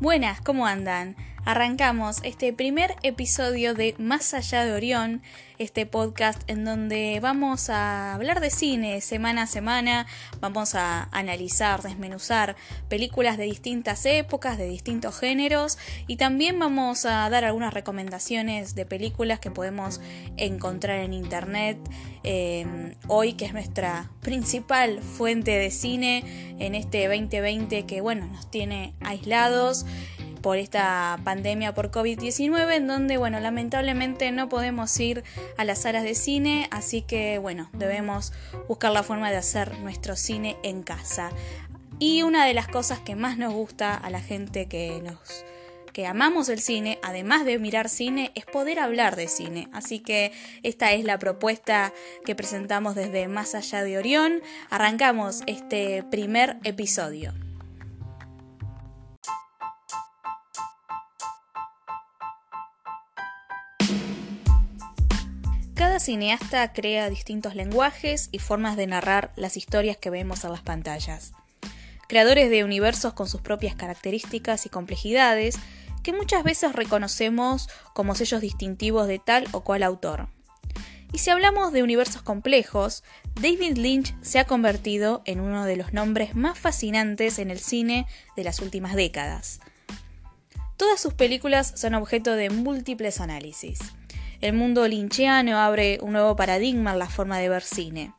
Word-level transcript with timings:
Buenas, 0.00 0.40
¿cómo 0.40 0.66
andan? 0.66 1.14
Arrancamos 1.50 2.18
este 2.22 2.52
primer 2.52 2.94
episodio 3.02 3.74
de 3.74 3.96
Más 3.98 4.34
allá 4.34 4.64
de 4.64 4.72
Orión, 4.72 5.20
este 5.58 5.84
podcast 5.84 6.40
en 6.48 6.64
donde 6.64 7.18
vamos 7.20 7.70
a 7.70 8.14
hablar 8.14 8.38
de 8.38 8.50
cine 8.50 9.00
semana 9.00 9.42
a 9.42 9.46
semana, 9.48 10.06
vamos 10.40 10.76
a 10.76 11.08
analizar, 11.10 11.82
desmenuzar 11.82 12.54
películas 12.88 13.36
de 13.36 13.46
distintas 13.46 14.06
épocas, 14.06 14.58
de 14.58 14.68
distintos 14.68 15.18
géneros 15.18 15.76
y 16.06 16.18
también 16.18 16.56
vamos 16.56 17.04
a 17.04 17.28
dar 17.28 17.44
algunas 17.44 17.74
recomendaciones 17.74 18.76
de 18.76 18.86
películas 18.86 19.40
que 19.40 19.50
podemos 19.50 20.00
encontrar 20.36 21.00
en 21.00 21.12
internet 21.12 21.78
eh, 22.22 22.94
hoy, 23.08 23.32
que 23.32 23.46
es 23.46 23.52
nuestra 23.52 24.08
principal 24.20 25.02
fuente 25.02 25.50
de 25.50 25.72
cine 25.72 26.54
en 26.60 26.76
este 26.76 27.08
2020 27.08 27.86
que 27.86 28.00
bueno, 28.00 28.28
nos 28.28 28.48
tiene 28.48 28.94
aislados 29.00 29.84
por 30.40 30.58
esta 30.58 31.18
pandemia 31.24 31.74
por 31.74 31.90
COVID-19, 31.90 32.74
en 32.74 32.86
donde, 32.86 33.16
bueno, 33.16 33.40
lamentablemente 33.40 34.32
no 34.32 34.48
podemos 34.48 34.98
ir 34.98 35.24
a 35.56 35.64
las 35.64 35.82
salas 35.82 36.04
de 36.04 36.14
cine, 36.14 36.68
así 36.70 37.02
que, 37.02 37.38
bueno, 37.38 37.68
debemos 37.72 38.32
buscar 38.68 38.92
la 38.92 39.02
forma 39.02 39.30
de 39.30 39.36
hacer 39.36 39.78
nuestro 39.80 40.16
cine 40.16 40.56
en 40.62 40.82
casa. 40.82 41.30
Y 41.98 42.22
una 42.22 42.46
de 42.46 42.54
las 42.54 42.68
cosas 42.68 43.00
que 43.00 43.14
más 43.14 43.36
nos 43.36 43.52
gusta 43.52 43.94
a 43.94 44.10
la 44.10 44.20
gente 44.20 44.66
que 44.66 45.02
nos 45.02 45.44
que 45.92 46.06
amamos 46.06 46.48
el 46.48 46.60
cine, 46.60 46.98
además 47.02 47.44
de 47.44 47.58
mirar 47.58 47.88
cine, 47.88 48.30
es 48.34 48.46
poder 48.46 48.78
hablar 48.78 49.16
de 49.16 49.28
cine. 49.28 49.68
Así 49.72 49.98
que 49.98 50.32
esta 50.62 50.92
es 50.92 51.04
la 51.04 51.18
propuesta 51.18 51.92
que 52.24 52.36
presentamos 52.36 52.94
desde 52.94 53.28
Más 53.28 53.54
allá 53.54 53.82
de 53.82 53.98
Orión. 53.98 54.40
Arrancamos 54.70 55.42
este 55.46 56.04
primer 56.04 56.58
episodio. 56.64 57.34
Cada 65.80 65.98
cineasta 65.98 66.74
crea 66.74 67.08
distintos 67.08 67.54
lenguajes 67.54 68.28
y 68.32 68.38
formas 68.38 68.76
de 68.76 68.86
narrar 68.86 69.32
las 69.36 69.56
historias 69.56 69.96
que 69.96 70.10
vemos 70.10 70.44
en 70.44 70.52
las 70.52 70.60
pantallas. 70.60 71.32
Creadores 72.06 72.50
de 72.50 72.64
universos 72.64 73.14
con 73.14 73.26
sus 73.26 73.40
propias 73.40 73.76
características 73.76 74.66
y 74.66 74.68
complejidades 74.68 75.58
que 76.02 76.12
muchas 76.12 76.44
veces 76.44 76.74
reconocemos 76.74 77.70
como 77.94 78.14
sellos 78.14 78.42
distintivos 78.42 79.06
de 79.06 79.20
tal 79.20 79.48
o 79.52 79.62
cual 79.62 79.82
autor. 79.82 80.28
Y 81.14 81.18
si 81.20 81.30
hablamos 81.30 81.72
de 81.72 81.82
universos 81.82 82.20
complejos, 82.20 83.02
David 83.40 83.78
Lynch 83.78 84.14
se 84.20 84.38
ha 84.38 84.44
convertido 84.44 85.22
en 85.24 85.40
uno 85.40 85.64
de 85.64 85.76
los 85.76 85.94
nombres 85.94 86.34
más 86.36 86.58
fascinantes 86.58 87.38
en 87.38 87.50
el 87.50 87.58
cine 87.58 88.06
de 88.36 88.44
las 88.44 88.60
últimas 88.60 88.96
décadas. 88.96 89.60
Todas 90.76 91.00
sus 91.00 91.14
películas 91.14 91.72
son 91.74 91.94
objeto 91.94 92.34
de 92.34 92.50
múltiples 92.50 93.18
análisis. 93.18 93.78
El 94.40 94.54
mundo 94.54 94.88
lincheano 94.88 95.58
abre 95.58 95.98
un 96.00 96.12
nuevo 96.12 96.34
paradigma 96.34 96.92
en 96.92 96.98
la 96.98 97.08
forma 97.08 97.38
de 97.38 97.50
ver 97.50 97.62
cine. 97.62 98.14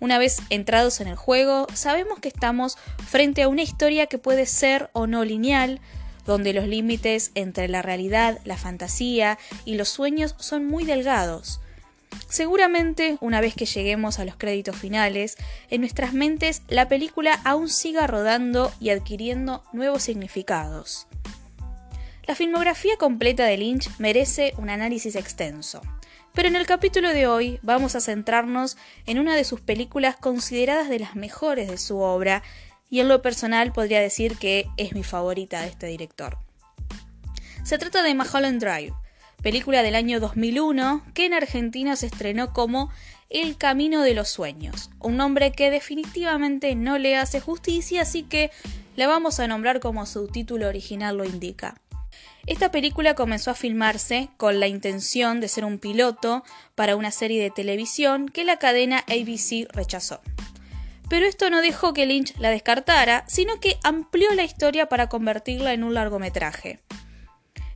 Una 0.00 0.16
vez 0.18 0.38
entrados 0.48 1.00
en 1.00 1.08
el 1.08 1.16
juego, 1.16 1.66
sabemos 1.74 2.18
que 2.18 2.28
estamos 2.28 2.78
frente 3.06 3.42
a 3.42 3.48
una 3.48 3.62
historia 3.62 4.06
que 4.06 4.18
puede 4.18 4.46
ser 4.46 4.88
o 4.94 5.06
no 5.06 5.24
lineal, 5.24 5.80
donde 6.24 6.54
los 6.54 6.66
límites 6.66 7.30
entre 7.34 7.68
la 7.68 7.82
realidad, 7.82 8.38
la 8.44 8.56
fantasía 8.56 9.38
y 9.64 9.74
los 9.74 9.88
sueños 9.88 10.34
son 10.38 10.66
muy 10.66 10.84
delgados. 10.84 11.60
Seguramente, 12.28 13.18
una 13.20 13.40
vez 13.40 13.54
que 13.54 13.66
lleguemos 13.66 14.18
a 14.18 14.24
los 14.24 14.36
créditos 14.36 14.76
finales, 14.76 15.36
en 15.70 15.82
nuestras 15.82 16.14
mentes 16.14 16.62
la 16.68 16.88
película 16.88 17.40
aún 17.44 17.68
siga 17.68 18.06
rodando 18.06 18.72
y 18.80 18.90
adquiriendo 18.90 19.62
nuevos 19.72 20.02
significados. 20.02 21.06
La 22.26 22.34
filmografía 22.34 22.96
completa 22.96 23.44
de 23.44 23.56
Lynch 23.56 23.88
merece 23.98 24.52
un 24.58 24.68
análisis 24.68 25.14
extenso, 25.14 25.80
pero 26.34 26.48
en 26.48 26.56
el 26.56 26.66
capítulo 26.66 27.10
de 27.10 27.28
hoy 27.28 27.60
vamos 27.62 27.94
a 27.94 28.00
centrarnos 28.00 28.76
en 29.06 29.20
una 29.20 29.36
de 29.36 29.44
sus 29.44 29.60
películas 29.60 30.16
consideradas 30.16 30.88
de 30.88 30.98
las 30.98 31.14
mejores 31.14 31.68
de 31.68 31.78
su 31.78 31.98
obra 31.98 32.42
y 32.90 32.98
en 32.98 33.06
lo 33.06 33.22
personal 33.22 33.72
podría 33.72 34.00
decir 34.00 34.38
que 34.38 34.66
es 34.76 34.92
mi 34.92 35.04
favorita 35.04 35.60
de 35.60 35.68
este 35.68 35.86
director. 35.86 36.36
Se 37.62 37.78
trata 37.78 38.02
de 38.02 38.16
Mulholland 38.16 38.60
Drive, 38.60 38.92
película 39.40 39.84
del 39.84 39.94
año 39.94 40.18
2001 40.18 41.04
que 41.14 41.26
en 41.26 41.34
Argentina 41.34 41.94
se 41.94 42.06
estrenó 42.06 42.52
como 42.52 42.90
El 43.30 43.56
Camino 43.56 44.02
de 44.02 44.14
los 44.14 44.28
Sueños, 44.28 44.90
un 44.98 45.16
nombre 45.16 45.52
que 45.52 45.70
definitivamente 45.70 46.74
no 46.74 46.98
le 46.98 47.16
hace 47.16 47.40
justicia, 47.40 48.02
así 48.02 48.24
que 48.24 48.50
la 48.96 49.06
vamos 49.06 49.38
a 49.38 49.46
nombrar 49.46 49.78
como 49.78 50.06
su 50.06 50.26
título 50.26 50.66
original 50.66 51.18
lo 51.18 51.24
indica. 51.24 51.80
Esta 52.46 52.70
película 52.70 53.14
comenzó 53.14 53.50
a 53.50 53.54
filmarse 53.54 54.28
con 54.36 54.60
la 54.60 54.68
intención 54.68 55.40
de 55.40 55.48
ser 55.48 55.64
un 55.64 55.78
piloto 55.78 56.44
para 56.76 56.94
una 56.94 57.10
serie 57.10 57.42
de 57.42 57.50
televisión 57.50 58.28
que 58.28 58.44
la 58.44 58.58
cadena 58.58 59.04
ABC 59.08 59.66
rechazó. 59.72 60.20
Pero 61.08 61.26
esto 61.26 61.50
no 61.50 61.60
dejó 61.60 61.92
que 61.92 62.06
Lynch 62.06 62.36
la 62.38 62.50
descartara, 62.50 63.24
sino 63.26 63.58
que 63.58 63.78
amplió 63.82 64.32
la 64.34 64.44
historia 64.44 64.88
para 64.88 65.08
convertirla 65.08 65.72
en 65.72 65.82
un 65.82 65.94
largometraje. 65.94 66.78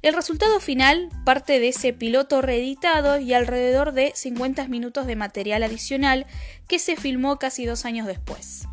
El 0.03 0.15
resultado 0.15 0.61
final 0.61 1.11
parte 1.25 1.59
de 1.59 1.69
ese 1.69 1.93
piloto 1.93 2.41
reeditado 2.41 3.19
y 3.19 3.35
alrededor 3.35 3.93
de 3.93 4.13
50 4.15 4.69
minutos 4.69 5.07
de 5.07 5.17
material 5.17 5.65
adicional 5.65 6.27
que 6.69 6.79
se 6.79 6.95
filmó 6.95 7.39
casi 7.39 7.67
dos 7.67 7.85
años 7.85 8.07
después. 8.07 8.67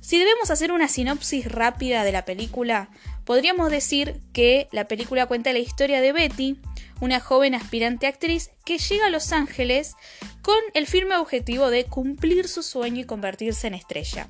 Si 0.00 0.18
debemos 0.18 0.50
hacer 0.50 0.72
una 0.72 0.88
sinopsis 0.88 1.50
rápida 1.50 2.02
de 2.02 2.10
la 2.10 2.24
película, 2.24 2.90
podríamos 3.30 3.70
decir 3.70 4.20
que 4.32 4.66
la 4.72 4.88
película 4.88 5.26
cuenta 5.26 5.52
la 5.52 5.60
historia 5.60 6.00
de 6.00 6.12
Betty, 6.12 6.60
una 7.00 7.20
joven 7.20 7.54
aspirante 7.54 8.08
actriz 8.08 8.50
que 8.64 8.78
llega 8.78 9.06
a 9.06 9.08
Los 9.08 9.30
Ángeles 9.30 9.94
con 10.42 10.56
el 10.74 10.88
firme 10.88 11.16
objetivo 11.16 11.70
de 11.70 11.84
cumplir 11.84 12.48
su 12.48 12.64
sueño 12.64 13.02
y 13.02 13.04
convertirse 13.04 13.68
en 13.68 13.74
estrella. 13.74 14.26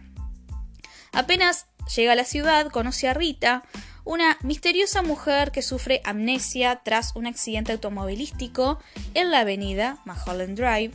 Apenas 1.12 1.64
llega 1.96 2.12
a 2.12 2.14
la 2.14 2.26
ciudad, 2.26 2.70
conoce 2.70 3.08
a 3.08 3.14
Rita, 3.14 3.62
una 4.04 4.36
misteriosa 4.42 5.00
mujer 5.00 5.50
que 5.50 5.62
sufre 5.62 6.02
amnesia 6.04 6.82
tras 6.84 7.16
un 7.16 7.26
accidente 7.26 7.72
automovilístico 7.72 8.80
en 9.14 9.30
la 9.30 9.40
avenida 9.40 10.02
Mulholland 10.04 10.58
Drive 10.58 10.92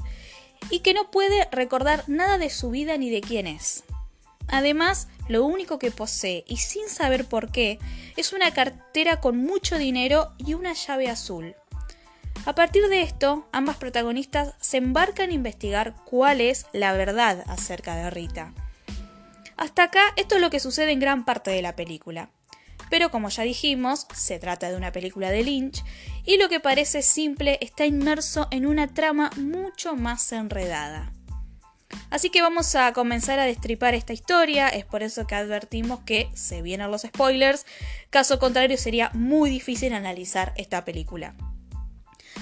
y 0.70 0.82
que 0.82 0.94
no 0.94 1.10
puede 1.10 1.48
recordar 1.52 2.04
nada 2.06 2.38
de 2.38 2.52
su 2.52 2.70
vida 2.70 3.00
ni 3.00 3.10
de 3.10 3.22
quién 3.22 3.48
es. 3.48 3.84
Además, 4.48 5.08
lo 5.28 5.46
único 5.46 5.80
que 5.80 5.92
posee, 5.92 6.44
y 6.48 6.58
sin 6.58 6.88
saber 6.88 7.26
por 7.26 7.52
qué, 7.52 7.80
es 8.16 8.34
una 8.34 8.52
cartera 8.52 9.20
con 9.20 9.38
mucho 9.38 9.78
dinero 9.78 10.34
y 10.38 10.54
una 10.54 10.74
llave 10.74 11.10
azul. 11.10 11.56
A 12.46 12.54
partir 12.54 12.88
de 12.90 13.02
esto, 13.02 13.48
ambas 13.52 13.78
protagonistas 13.78 14.54
se 14.62 14.78
embarcan 14.78 15.32
a 15.32 15.34
investigar 15.34 15.96
cuál 16.06 16.42
es 16.42 16.68
la 16.74 16.94
verdad 16.94 17.44
acerca 17.48 17.96
de 17.96 18.10
Rita. 18.12 18.54
Hasta 19.58 19.84
acá, 19.84 20.14
esto 20.16 20.36
es 20.36 20.42
lo 20.42 20.50
que 20.50 20.60
sucede 20.60 20.92
en 20.92 21.00
gran 21.00 21.26
parte 21.26 21.50
de 21.50 21.62
la 21.62 21.76
película. 21.76 22.30
Pero 22.90 23.10
como 23.10 23.30
ya 23.30 23.44
dijimos, 23.44 24.06
se 24.14 24.38
trata 24.38 24.70
de 24.70 24.78
una 24.78 24.92
película 24.92 25.32
de 25.32 25.44
Lynch 25.44 25.84
y 26.24 26.38
lo 26.38 26.50
que 26.50 26.60
parece 26.60 27.02
simple 27.02 27.58
está 27.62 27.86
inmerso 27.86 28.48
en 28.52 28.68
una 28.68 28.94
trama 28.94 29.32
mucho 29.38 29.96
más 29.96 30.32
enredada. 30.32 31.15
Así 32.10 32.30
que 32.30 32.42
vamos 32.42 32.76
a 32.76 32.94
comenzar 32.94 33.40
a 33.40 33.46
destripar 33.46 33.94
esta 33.94 34.14
historia, 34.14 34.70
es 34.70 34.86
por 34.86 35.04
eso 35.04 35.28
que 35.28 35.36
advertimos 35.36 36.00
que 36.02 36.30
se 36.34 36.62
vienen 36.62 36.92
los 36.92 37.02
spoilers, 37.02 37.66
caso 38.10 38.40
contrario 38.40 38.78
sería 38.78 39.12
muy 39.14 39.50
difícil 39.50 39.94
analizar 39.94 40.54
esta 40.56 40.86
película. 40.86 41.34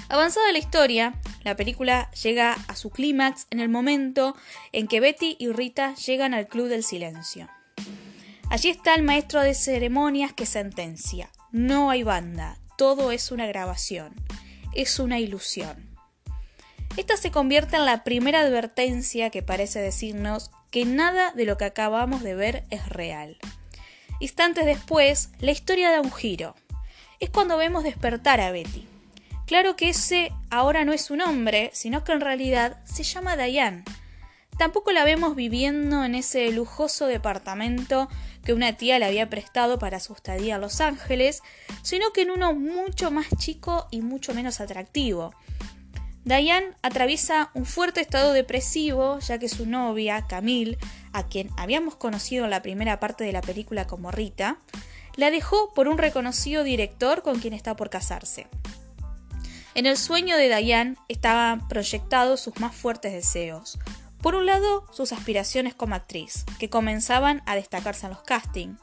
Avanzada 0.08 0.52
la 0.52 0.58
historia, 0.58 1.14
la 1.42 1.56
película 1.56 2.10
llega 2.22 2.52
a 2.68 2.76
su 2.76 2.90
clímax 2.90 3.46
en 3.50 3.60
el 3.60 3.68
momento 3.68 4.36
en 4.72 4.86
que 4.86 5.00
Betty 5.00 5.36
y 5.38 5.48
Rita 5.48 5.94
llegan 5.94 6.34
al 6.34 6.46
Club 6.46 6.68
del 6.68 6.84
Silencio. 6.84 7.48
Allí 8.50 8.68
está 8.68 8.94
el 8.94 9.02
maestro 9.02 9.40
de 9.40 9.54
ceremonias 9.54 10.32
que 10.32 10.46
sentencia, 10.46 11.30
no 11.50 11.90
hay 11.90 12.02
banda, 12.02 12.58
todo 12.76 13.12
es 13.12 13.30
una 13.30 13.46
grabación, 13.46 14.14
es 14.74 14.98
una 14.98 15.18
ilusión. 15.18 15.93
Esta 16.96 17.16
se 17.16 17.32
convierte 17.32 17.74
en 17.74 17.86
la 17.86 18.04
primera 18.04 18.40
advertencia 18.40 19.30
que 19.30 19.42
parece 19.42 19.80
decirnos 19.80 20.52
que 20.70 20.84
nada 20.84 21.32
de 21.32 21.44
lo 21.44 21.56
que 21.56 21.64
acabamos 21.64 22.22
de 22.22 22.36
ver 22.36 22.64
es 22.70 22.88
real. 22.88 23.36
Instantes 24.20 24.64
después, 24.64 25.30
la 25.40 25.50
historia 25.50 25.90
da 25.90 26.00
un 26.00 26.12
giro. 26.12 26.54
Es 27.18 27.30
cuando 27.30 27.56
vemos 27.56 27.82
despertar 27.82 28.40
a 28.40 28.52
Betty. 28.52 28.86
Claro 29.44 29.74
que 29.74 29.88
ese 29.88 30.30
ahora 30.50 30.84
no 30.84 30.92
es 30.92 31.02
su 31.02 31.16
nombre, 31.16 31.70
sino 31.74 32.04
que 32.04 32.12
en 32.12 32.20
realidad 32.20 32.78
se 32.84 33.02
llama 33.02 33.36
Diane. 33.36 33.82
Tampoco 34.56 34.92
la 34.92 35.04
vemos 35.04 35.34
viviendo 35.34 36.04
en 36.04 36.14
ese 36.14 36.48
lujoso 36.52 37.06
departamento 37.06 38.08
que 38.44 38.52
una 38.52 38.76
tía 38.76 39.00
le 39.00 39.06
había 39.06 39.28
prestado 39.28 39.80
para 39.80 39.98
su 39.98 40.12
estadía 40.12 40.56
a 40.56 40.58
Los 40.58 40.80
Ángeles, 40.80 41.42
sino 41.82 42.12
que 42.12 42.22
en 42.22 42.30
uno 42.30 42.54
mucho 42.54 43.10
más 43.10 43.26
chico 43.36 43.88
y 43.90 44.00
mucho 44.00 44.32
menos 44.32 44.60
atractivo, 44.60 45.34
Diane 46.24 46.72
atraviesa 46.82 47.50
un 47.52 47.66
fuerte 47.66 48.00
estado 48.00 48.32
depresivo 48.32 49.18
ya 49.18 49.38
que 49.38 49.48
su 49.48 49.66
novia, 49.66 50.26
Camille, 50.26 50.78
a 51.12 51.26
quien 51.26 51.50
habíamos 51.58 51.96
conocido 51.96 52.44
en 52.44 52.50
la 52.50 52.62
primera 52.62 52.98
parte 52.98 53.24
de 53.24 53.32
la 53.32 53.42
película 53.42 53.86
como 53.86 54.10
Rita, 54.10 54.58
la 55.16 55.30
dejó 55.30 55.72
por 55.74 55.86
un 55.86 55.98
reconocido 55.98 56.64
director 56.64 57.22
con 57.22 57.40
quien 57.40 57.52
está 57.52 57.76
por 57.76 57.90
casarse. 57.90 58.46
En 59.74 59.86
el 59.86 59.98
sueño 59.98 60.36
de 60.36 60.56
Diane 60.56 60.96
estaban 61.08 61.68
proyectados 61.68 62.40
sus 62.40 62.58
más 62.58 62.74
fuertes 62.74 63.12
deseos. 63.12 63.78
Por 64.22 64.34
un 64.34 64.46
lado, 64.46 64.86
sus 64.92 65.12
aspiraciones 65.12 65.74
como 65.74 65.94
actriz, 65.94 66.46
que 66.58 66.70
comenzaban 66.70 67.42
a 67.44 67.54
destacarse 67.54 68.06
en 68.06 68.12
los 68.12 68.22
castings. 68.22 68.80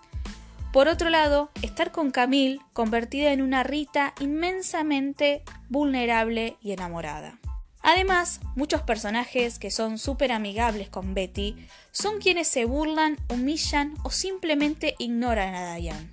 Por 0.72 0.88
otro 0.88 1.10
lado, 1.10 1.52
estar 1.62 1.92
con 1.92 2.12
Camille, 2.12 2.62
convertida 2.72 3.34
en 3.34 3.42
una 3.42 3.64
Rita 3.64 4.14
inmensamente 4.22 5.44
vulnerable 5.68 6.56
y 6.62 6.72
enamorada. 6.72 7.40
Además, 7.82 8.40
muchos 8.56 8.82
personajes 8.82 9.60
que 9.60 9.70
son 9.70 9.98
súper 9.98 10.32
amigables 10.32 10.88
con 10.88 11.14
Betty 11.14 11.58
son 11.92 12.20
quienes 12.20 12.48
se 12.48 12.64
burlan, 12.64 13.18
humillan 13.28 13.96
o 14.04 14.12
simplemente 14.12 14.96
ignoran 14.98 15.56
a 15.56 15.76
Diane. 15.76 16.10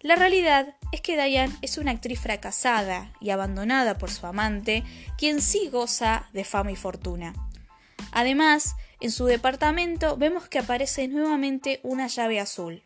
La 0.00 0.14
realidad 0.14 0.76
es 0.92 1.00
que 1.00 1.20
Diane 1.20 1.56
es 1.60 1.76
una 1.76 1.90
actriz 1.90 2.20
fracasada 2.20 3.10
y 3.20 3.30
abandonada 3.30 3.98
por 3.98 4.12
su 4.12 4.26
amante, 4.26 4.84
quien 5.18 5.40
sí 5.40 5.68
goza 5.72 6.28
de 6.32 6.44
fama 6.44 6.70
y 6.70 6.76
fortuna. 6.76 7.34
Además, 8.12 8.76
en 9.00 9.10
su 9.10 9.24
departamento 9.24 10.16
vemos 10.16 10.48
que 10.48 10.60
aparece 10.60 11.08
nuevamente 11.08 11.80
una 11.82 12.06
llave 12.06 12.38
azul. 12.38 12.84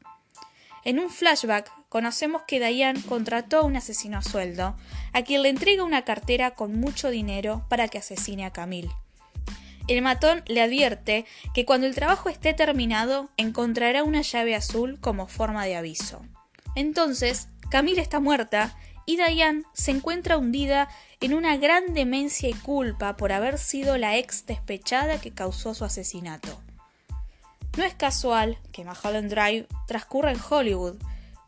En 0.85 0.99
un 0.99 1.11
flashback 1.11 1.71
conocemos 1.89 2.43
que 2.47 2.59
Diane 2.59 3.03
contrató 3.03 3.59
a 3.59 3.65
un 3.65 3.77
asesino 3.77 4.19
a 4.19 4.23
sueldo, 4.23 4.77
a 5.13 5.23
quien 5.23 5.43
le 5.43 5.51
entrega 5.51 5.85
una 5.85 6.05
cartera 6.05 6.53
con 6.53 6.79
mucho 6.79 7.11
dinero 7.11 7.67
para 7.69 7.89
que 7.89 7.99
asesine 7.99 8.45
a 8.45 8.53
Camille. 8.53 8.91
El 9.89 10.03
matón 10.03 10.43
le 10.47 10.63
advierte 10.63 11.27
que 11.53 11.65
cuando 11.65 11.87
el 11.87 11.95
trabajo 11.95 12.29
esté 12.29 12.55
terminado 12.55 13.29
encontrará 13.37 14.05
una 14.05 14.23
llave 14.23 14.55
azul 14.55 14.99
como 15.01 15.27
forma 15.27 15.65
de 15.65 15.77
aviso. 15.77 16.23
Entonces, 16.77 17.49
Camille 17.71 18.01
está 18.01 18.21
muerta 18.21 18.77
y 19.05 19.17
Diane 19.17 19.65
se 19.73 19.91
encuentra 19.91 20.39
hundida 20.39 20.89
en 21.21 21.35
una 21.35 21.57
gran 21.57 21.93
demencia 21.93 22.49
y 22.49 22.55
culpa 22.55 23.17
por 23.17 23.33
haber 23.33 23.59
sido 23.59 23.99
la 23.99 24.17
ex 24.17 24.47
despechada 24.47 25.21
que 25.21 25.33
causó 25.33 25.75
su 25.75 25.85
asesinato. 25.85 26.63
No 27.81 27.87
es 27.87 27.95
casual 27.95 28.59
que 28.73 28.85
Mulholland 28.85 29.31
Drive 29.31 29.67
transcurra 29.87 30.31
en 30.33 30.39
Hollywood, 30.51 30.97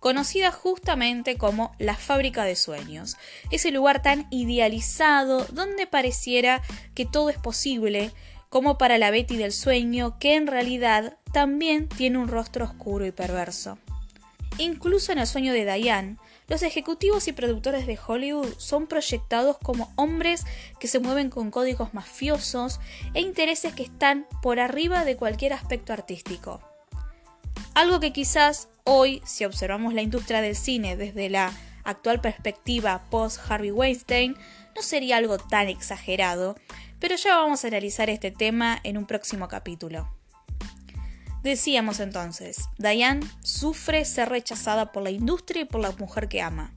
conocida 0.00 0.50
justamente 0.50 1.36
como 1.36 1.76
la 1.78 1.94
fábrica 1.94 2.44
de 2.44 2.56
sueños, 2.56 3.18
ese 3.50 3.70
lugar 3.70 4.00
tan 4.00 4.28
idealizado 4.30 5.44
donde 5.52 5.86
pareciera 5.86 6.62
que 6.94 7.04
todo 7.04 7.28
es 7.28 7.36
posible, 7.36 8.12
como 8.48 8.78
para 8.78 8.96
la 8.96 9.10
Betty 9.10 9.36
del 9.36 9.52
sueño, 9.52 10.18
que 10.18 10.34
en 10.34 10.46
realidad 10.46 11.18
también 11.34 11.86
tiene 11.86 12.16
un 12.16 12.28
rostro 12.28 12.64
oscuro 12.64 13.04
y 13.04 13.12
perverso. 13.12 13.76
Incluso 14.56 15.12
en 15.12 15.18
el 15.18 15.26
sueño 15.26 15.52
de 15.52 15.70
Diane, 15.70 16.16
los 16.48 16.62
ejecutivos 16.62 17.28
y 17.28 17.32
productores 17.32 17.86
de 17.86 17.98
Hollywood 18.04 18.54
son 18.58 18.86
proyectados 18.86 19.56
como 19.58 19.92
hombres 19.96 20.44
que 20.78 20.88
se 20.88 20.98
mueven 20.98 21.30
con 21.30 21.50
códigos 21.50 21.94
mafiosos 21.94 22.80
e 23.14 23.20
intereses 23.20 23.74
que 23.74 23.84
están 23.84 24.26
por 24.42 24.60
arriba 24.60 25.04
de 25.04 25.16
cualquier 25.16 25.52
aspecto 25.52 25.92
artístico. 25.92 26.60
Algo 27.74 28.00
que 28.00 28.12
quizás 28.12 28.68
hoy, 28.84 29.22
si 29.24 29.44
observamos 29.44 29.94
la 29.94 30.02
industria 30.02 30.40
del 30.40 30.56
cine 30.56 30.96
desde 30.96 31.30
la 31.30 31.52
actual 31.84 32.20
perspectiva 32.20 33.04
post 33.10 33.38
Harvey 33.48 33.70
Weinstein, 33.70 34.36
no 34.76 34.82
sería 34.82 35.16
algo 35.16 35.38
tan 35.38 35.68
exagerado, 35.68 36.56
pero 36.98 37.16
ya 37.16 37.36
vamos 37.36 37.64
a 37.64 37.68
analizar 37.68 38.10
este 38.10 38.30
tema 38.30 38.78
en 38.84 38.98
un 38.98 39.06
próximo 39.06 39.48
capítulo. 39.48 40.21
Decíamos 41.42 41.98
entonces, 41.98 42.68
Diane 42.78 43.26
sufre 43.42 44.04
ser 44.04 44.28
rechazada 44.28 44.92
por 44.92 45.02
la 45.02 45.10
industria 45.10 45.62
y 45.62 45.64
por 45.64 45.80
la 45.80 45.90
mujer 45.92 46.28
que 46.28 46.40
ama. 46.40 46.72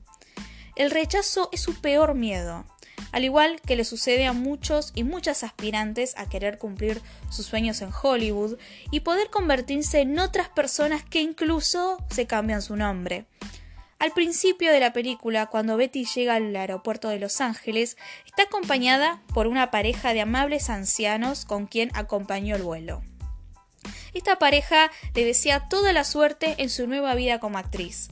El 0.74 0.90
rechazo 0.90 1.48
es 1.52 1.60
su 1.60 1.80
peor 1.80 2.14
miedo, 2.14 2.64
al 3.12 3.24
igual 3.24 3.60
que 3.60 3.76
le 3.76 3.84
sucede 3.84 4.26
a 4.26 4.32
muchos 4.32 4.90
y 4.94 5.04
muchas 5.04 5.44
aspirantes 5.44 6.14
a 6.18 6.28
querer 6.28 6.58
cumplir 6.58 7.00
sus 7.30 7.46
sueños 7.46 7.80
en 7.80 7.90
Hollywood 8.02 8.58
y 8.90 9.00
poder 9.00 9.30
convertirse 9.30 10.00
en 10.00 10.18
otras 10.18 10.48
personas 10.48 11.04
que 11.04 11.20
incluso 11.20 11.96
se 12.10 12.26
cambian 12.26 12.60
su 12.60 12.76
nombre. 12.76 13.26
Al 13.98 14.10
principio 14.10 14.72
de 14.72 14.80
la 14.80 14.92
película, 14.92 15.46
cuando 15.46 15.76
Betty 15.76 16.04
llega 16.04 16.34
al 16.34 16.54
aeropuerto 16.54 17.08
de 17.08 17.18
Los 17.18 17.40
Ángeles, 17.40 17.96
está 18.26 18.42
acompañada 18.42 19.22
por 19.32 19.46
una 19.46 19.70
pareja 19.70 20.12
de 20.12 20.20
amables 20.20 20.68
ancianos 20.68 21.46
con 21.46 21.66
quien 21.66 21.90
acompañó 21.94 22.56
el 22.56 22.62
vuelo. 22.62 23.02
Esta 24.16 24.38
pareja 24.38 24.90
le 25.14 25.26
desea 25.26 25.68
toda 25.68 25.92
la 25.92 26.02
suerte 26.02 26.54
en 26.56 26.70
su 26.70 26.86
nueva 26.86 27.14
vida 27.14 27.38
como 27.38 27.58
actriz. 27.58 28.08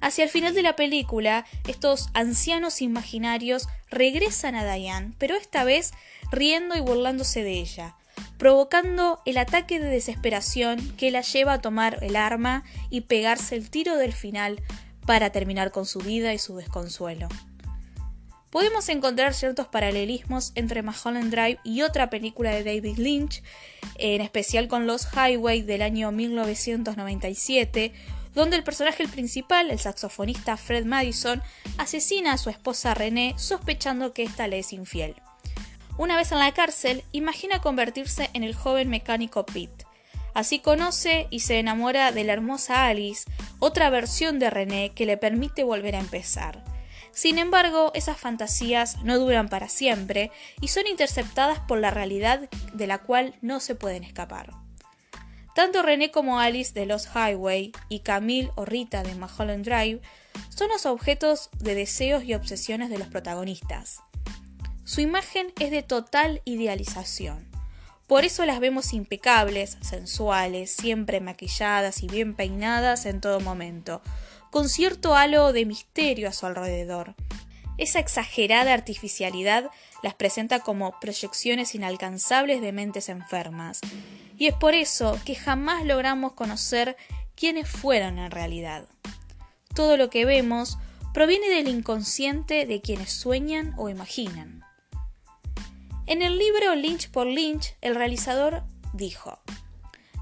Hacia 0.00 0.24
el 0.24 0.30
final 0.30 0.54
de 0.54 0.62
la 0.62 0.74
película, 0.74 1.44
estos 1.68 2.08
ancianos 2.14 2.80
imaginarios 2.80 3.68
regresan 3.90 4.54
a 4.54 4.64
Diane, 4.64 5.12
pero 5.18 5.36
esta 5.36 5.62
vez 5.64 5.92
riendo 6.32 6.76
y 6.76 6.80
burlándose 6.80 7.42
de 7.42 7.60
ella, 7.60 7.94
provocando 8.38 9.20
el 9.26 9.36
ataque 9.36 9.78
de 9.78 9.90
desesperación 9.90 10.96
que 10.96 11.10
la 11.10 11.20
lleva 11.20 11.52
a 11.52 11.60
tomar 11.60 11.98
el 12.00 12.16
arma 12.16 12.64
y 12.88 13.02
pegarse 13.02 13.54
el 13.54 13.68
tiro 13.68 13.98
del 13.98 14.14
final 14.14 14.62
para 15.04 15.28
terminar 15.28 15.72
con 15.72 15.84
su 15.84 15.98
vida 15.98 16.32
y 16.32 16.38
su 16.38 16.56
desconsuelo 16.56 17.28
podemos 18.54 18.88
encontrar 18.88 19.34
ciertos 19.34 19.66
paralelismos 19.66 20.52
entre 20.54 20.84
Mulholland 20.84 21.34
Drive 21.34 21.58
y 21.64 21.82
otra 21.82 22.08
película 22.08 22.52
de 22.52 22.62
David 22.62 22.98
Lynch, 22.98 23.42
en 23.96 24.20
especial 24.20 24.68
con 24.68 24.86
Los 24.86 25.08
Highway 25.12 25.62
del 25.62 25.82
año 25.82 26.12
1997, 26.12 27.92
donde 28.32 28.54
el 28.54 28.62
personaje 28.62 29.08
principal, 29.08 29.72
el 29.72 29.80
saxofonista 29.80 30.56
Fred 30.56 30.84
Madison, 30.84 31.42
asesina 31.78 32.34
a 32.34 32.38
su 32.38 32.48
esposa 32.48 32.94
Renee 32.94 33.34
sospechando 33.36 34.12
que 34.12 34.22
ésta 34.22 34.46
le 34.46 34.60
es 34.60 34.72
infiel. 34.72 35.16
Una 35.98 36.16
vez 36.16 36.30
en 36.30 36.38
la 36.38 36.54
cárcel, 36.54 37.02
imagina 37.10 37.60
convertirse 37.60 38.30
en 38.34 38.44
el 38.44 38.54
joven 38.54 38.88
mecánico 38.88 39.44
Pete. 39.44 39.84
Así 40.32 40.60
conoce 40.60 41.26
y 41.30 41.40
se 41.40 41.58
enamora 41.58 42.12
de 42.12 42.22
la 42.22 42.34
hermosa 42.34 42.86
Alice, 42.86 43.28
otra 43.58 43.90
versión 43.90 44.38
de 44.38 44.50
René 44.50 44.92
que 44.94 45.06
le 45.06 45.16
permite 45.16 45.64
volver 45.64 45.96
a 45.96 46.00
empezar. 46.00 46.73
Sin 47.14 47.38
embargo, 47.38 47.92
esas 47.94 48.18
fantasías 48.18 49.02
no 49.02 49.18
duran 49.18 49.48
para 49.48 49.68
siempre 49.68 50.32
y 50.60 50.68
son 50.68 50.86
interceptadas 50.86 51.60
por 51.60 51.78
la 51.78 51.90
realidad 51.90 52.50
de 52.72 52.86
la 52.86 52.98
cual 52.98 53.34
no 53.40 53.60
se 53.60 53.74
pueden 53.74 54.02
escapar. 54.02 54.50
Tanto 55.54 55.82
René 55.82 56.10
como 56.10 56.40
Alice 56.40 56.72
de 56.72 56.84
Los 56.84 57.08
Highway 57.14 57.70
y 57.88 58.00
Camille 58.00 58.50
o 58.56 58.64
Rita 58.64 59.04
de 59.04 59.14
Mulholland 59.14 59.64
Drive 59.64 60.00
son 60.48 60.68
los 60.68 60.84
objetos 60.84 61.50
de 61.60 61.76
deseos 61.76 62.24
y 62.24 62.34
obsesiones 62.34 62.90
de 62.90 62.98
los 62.98 63.06
protagonistas. 63.06 64.00
Su 64.82 65.00
imagen 65.00 65.52
es 65.60 65.70
de 65.70 65.82
total 65.82 66.42
idealización. 66.44 67.48
Por 68.08 68.24
eso 68.24 68.44
las 68.44 68.60
vemos 68.60 68.92
impecables, 68.92 69.78
sensuales, 69.80 70.72
siempre 70.72 71.20
maquilladas 71.20 72.02
y 72.02 72.08
bien 72.08 72.34
peinadas 72.34 73.06
en 73.06 73.20
todo 73.20 73.40
momento, 73.40 74.02
con 74.54 74.68
cierto 74.68 75.16
halo 75.16 75.52
de 75.52 75.66
misterio 75.66 76.28
a 76.28 76.32
su 76.32 76.46
alrededor. 76.46 77.16
Esa 77.76 77.98
exagerada 77.98 78.72
artificialidad 78.72 79.68
las 80.00 80.14
presenta 80.14 80.60
como 80.60 81.00
proyecciones 81.00 81.74
inalcanzables 81.74 82.60
de 82.60 82.70
mentes 82.70 83.08
enfermas, 83.08 83.80
y 84.38 84.46
es 84.46 84.54
por 84.54 84.74
eso 84.74 85.18
que 85.24 85.34
jamás 85.34 85.84
logramos 85.84 86.34
conocer 86.34 86.96
quiénes 87.34 87.68
fueron 87.68 88.20
en 88.20 88.30
realidad. 88.30 88.86
Todo 89.74 89.96
lo 89.96 90.08
que 90.08 90.24
vemos 90.24 90.78
proviene 91.12 91.48
del 91.48 91.66
inconsciente 91.66 92.64
de 92.64 92.80
quienes 92.80 93.10
sueñan 93.10 93.74
o 93.76 93.88
imaginan. 93.88 94.62
En 96.06 96.22
el 96.22 96.38
libro 96.38 96.76
Lynch 96.76 97.10
por 97.10 97.26
Lynch, 97.26 97.74
el 97.80 97.96
realizador 97.96 98.62
dijo, 98.92 99.40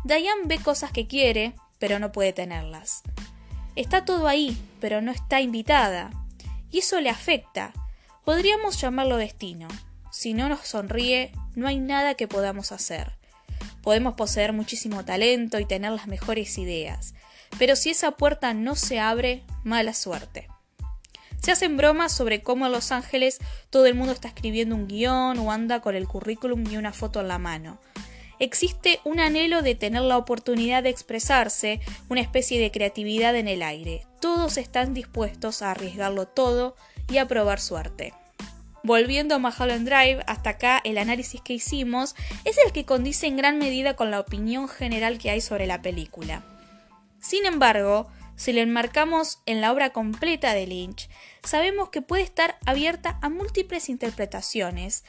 Diane 0.05 0.45
ve 0.47 0.59
cosas 0.59 0.91
que 0.91 1.07
quiere, 1.07 1.55
pero 1.79 1.99
no 1.99 2.13
puede 2.13 2.33
tenerlas. 2.33 3.03
Está 3.75 4.05
todo 4.05 4.29
ahí, 4.29 4.57
pero 4.81 5.01
no 5.01 5.13
está 5.13 5.41
invitada. 5.41 6.11
Y 6.71 6.81
eso 6.81 7.01
le 7.01 7.11
afecta. 7.11 7.73
Podríamos 8.25 8.81
llamarlo 8.81 9.17
destino. 9.17 9.69
si 10.11 10.35
no 10.35 10.51
nos 10.51 10.61
sonríe, 10.61 11.33
no 11.55 11.67
hay 11.67 11.79
nada 11.81 12.15
que 12.15 12.29
podamos 12.29 12.71
hacer. 12.71 13.17
Podemos 13.83 14.15
poseer 14.15 14.53
muchísimo 14.53 15.05
talento 15.05 15.59
y 15.59 15.65
tener 15.65 15.91
las 15.91 16.07
mejores 16.07 16.59
ideas, 16.59 17.15
pero 17.59 17.77
si 17.77 17.91
esa 17.91 18.13
puerta 18.13 18.55
no 18.55 18.77
se 18.77 19.01
abre, 19.01 19.43
mala 19.65 19.95
suerte. 19.95 20.49
Se 21.43 21.51
hacen 21.51 21.77
bromas 21.77 22.13
sobre 22.13 22.43
cómo 22.43 22.67
en 22.67 22.73
Los 22.73 22.93
Ángeles 22.93 23.39
todo 23.71 23.87
el 23.87 23.95
mundo 23.95 24.13
está 24.13 24.29
escribiendo 24.29 24.77
un 24.77 24.87
guion 24.87 25.39
o 25.39 25.51
anda 25.51 25.81
con 25.81 25.97
el 25.97 26.07
currículum 26.07 26.65
y 26.71 26.77
una 26.77 26.93
foto 26.93 27.21
en 27.21 27.29
la 27.29 27.39
mano. 27.39 27.81
Existe 28.43 28.99
un 29.05 29.21
anhelo 29.21 29.63
de 29.63 29.77
tener 29.77 30.03
la 30.03 30.19
oportunidad 30.19 30.83
de 30.83 30.89
expresarse, 30.89 31.79
una 32.09 32.23
especie 32.23 32.59
de 32.59 32.73
creatividad 32.73 33.37
en 33.37 33.47
el 33.47 33.63
aire. 33.63 34.05
Todos 34.21 34.57
están 34.57 34.95
dispuestos 34.95 35.63
a 35.63 35.71
arriesgarlo 35.71 36.27
todo 36.27 36.75
y 37.09 37.19
a 37.19 37.29
probar 37.29 37.61
suerte. 37.61 38.13
Volviendo 38.83 39.37
a 39.37 39.39
Mulholland 39.39 39.89
Drive, 39.89 40.25
hasta 40.27 40.51
acá 40.51 40.81
el 40.83 40.99
análisis 40.99 41.41
que 41.41 41.53
hicimos 41.53 42.17
es 42.45 42.59
el 42.67 42.73
que 42.73 42.85
condice 42.85 43.29
en 43.29 43.37
gran 43.37 43.59
medida 43.59 43.95
con 43.95 44.11
la 44.11 44.19
opinión 44.19 44.69
general 44.69 45.19
que 45.19 45.31
hay 45.31 45.41
sobre 45.41 45.69
la 45.69 45.81
película. 45.81 46.43
Sin 47.21 47.47
embargo, 47.47 48.11
si 48.35 48.53
lo 48.53 48.61
enmarcamos 48.61 49.39
en 49.47 49.61
la 49.61 49.71
obra 49.71 49.91
completa 49.91 50.53
de 50.53 50.67
Lynch, 50.67 51.09
sabemos 51.45 51.91
que 51.91 52.03
puede 52.03 52.25
estar 52.25 52.59
abierta 52.67 53.21
a 53.23 53.29
múltiples 53.29 53.89
interpretaciones. 53.89 55.05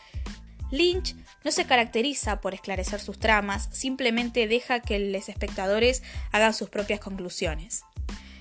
Lynch 0.74 1.16
no 1.44 1.52
se 1.52 1.66
caracteriza 1.66 2.42
por 2.42 2.56
esclarecer 2.56 3.00
sus 3.00 3.20
tramas, 3.20 3.70
simplemente 3.72 4.48
deja 4.48 4.80
que 4.80 4.98
los 4.98 5.30
espectadores 5.30 6.02
hagan 6.32 6.56
sus 6.56 6.70
propias 6.70 7.00
conclusiones. 7.00 7.84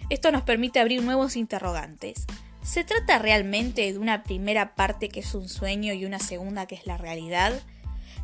Esto 0.09 0.33
nos 0.33 0.41
permite 0.41 0.81
abrir 0.81 1.03
nuevos 1.03 1.37
interrogantes. 1.37 2.25
¿Se 2.63 2.85
trata 2.85 3.19
realmente 3.19 3.93
de 3.93 3.99
una 3.99 4.23
primera 4.23 4.75
parte 4.75 5.11
que 5.11 5.21
es 5.21 5.35
un 5.35 5.47
sueño 5.47 5.93
y 5.93 6.07
una 6.07 6.21
segunda 6.21 6.65
que 6.65 6.75
es 6.75 6.87
la 6.87 6.97
realidad? 6.97 7.53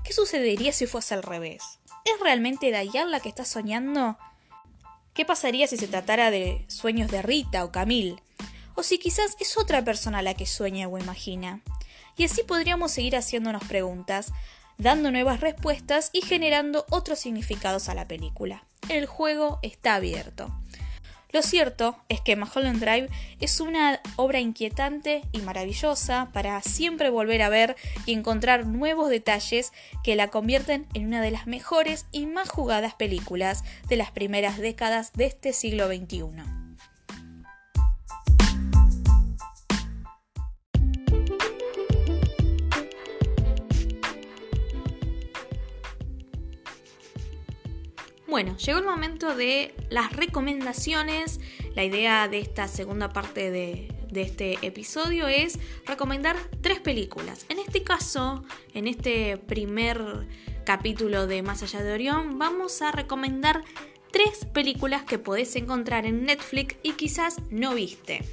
¿Qué 0.04 0.14
sucedería 0.14 0.72
si 0.72 0.86
fuese 0.86 1.12
al 1.12 1.22
revés? 1.22 1.62
¿Es 2.06 2.18
realmente 2.22 2.70
Dayan 2.70 3.10
la 3.10 3.20
que 3.20 3.28
está 3.28 3.44
soñando? 3.44 4.16
¿Qué 5.12 5.26
pasaría 5.26 5.66
si 5.66 5.76
se 5.76 5.86
tratara 5.86 6.30
de 6.30 6.64
sueños 6.68 7.10
de 7.10 7.20
Rita 7.20 7.62
o 7.62 7.72
Camille? 7.72 8.22
O 8.74 8.82
si 8.82 8.98
quizás 8.98 9.36
es 9.38 9.58
otra 9.58 9.84
persona 9.84 10.22
la 10.22 10.32
que 10.32 10.46
sueña 10.46 10.88
o 10.88 10.96
imagina. 10.96 11.60
Y 12.18 12.24
así 12.24 12.42
podríamos 12.42 12.90
seguir 12.90 13.16
haciéndonos 13.16 13.64
preguntas, 13.64 14.32
dando 14.76 15.10
nuevas 15.10 15.40
respuestas 15.40 16.10
y 16.12 16.20
generando 16.20 16.84
otros 16.90 17.20
significados 17.20 17.88
a 17.88 17.94
la 17.94 18.06
película. 18.06 18.64
El 18.88 19.06
juego 19.06 19.60
está 19.62 19.94
abierto. 19.94 20.52
Lo 21.30 21.42
cierto 21.42 21.96
es 22.08 22.20
que 22.20 22.36
Mulholland 22.36 22.80
Drive 22.80 23.08
es 23.38 23.60
una 23.60 24.00
obra 24.16 24.40
inquietante 24.40 25.22
y 25.30 25.40
maravillosa 25.42 26.30
para 26.32 26.60
siempre 26.62 27.10
volver 27.10 27.42
a 27.42 27.50
ver 27.50 27.76
y 28.06 28.14
encontrar 28.14 28.66
nuevos 28.66 29.10
detalles 29.10 29.72
que 30.02 30.16
la 30.16 30.28
convierten 30.28 30.86
en 30.94 31.06
una 31.06 31.20
de 31.20 31.30
las 31.30 31.46
mejores 31.46 32.06
y 32.12 32.26
más 32.26 32.48
jugadas 32.48 32.94
películas 32.94 33.62
de 33.88 33.96
las 33.96 34.10
primeras 34.10 34.58
décadas 34.58 35.12
de 35.12 35.26
este 35.26 35.52
siglo 35.52 35.86
XXI. 35.86 36.67
Bueno, 48.38 48.56
llegó 48.56 48.78
el 48.78 48.84
momento 48.84 49.34
de 49.34 49.74
las 49.90 50.12
recomendaciones. 50.12 51.40
La 51.74 51.82
idea 51.82 52.28
de 52.28 52.38
esta 52.38 52.68
segunda 52.68 53.08
parte 53.08 53.50
de, 53.50 53.88
este 54.14 54.64
episodio 54.64 55.26
es 55.26 55.58
recomendar 55.84 56.36
tres 56.60 56.78
películas. 56.78 57.46
En 57.48 57.58
este 57.58 57.82
caso, 57.82 58.44
en 58.74 58.86
este 58.86 59.38
primer 59.38 60.28
capítulo 60.64 61.26
de 61.26 61.42
Más 61.42 61.64
allá 61.64 61.82
de 61.82 61.92
Orión, 61.92 62.38
vamos 62.38 62.80
a 62.80 62.92
recomendar 62.92 63.64
tres 64.12 64.44
películas 64.44 65.02
que 65.02 65.18
podés 65.18 65.56
encontrar 65.56 66.06
en 66.06 66.24
Netflix 66.24 66.76
y 66.84 66.92
quizás 66.92 67.38
no 67.50 67.74
viste. 67.74 68.24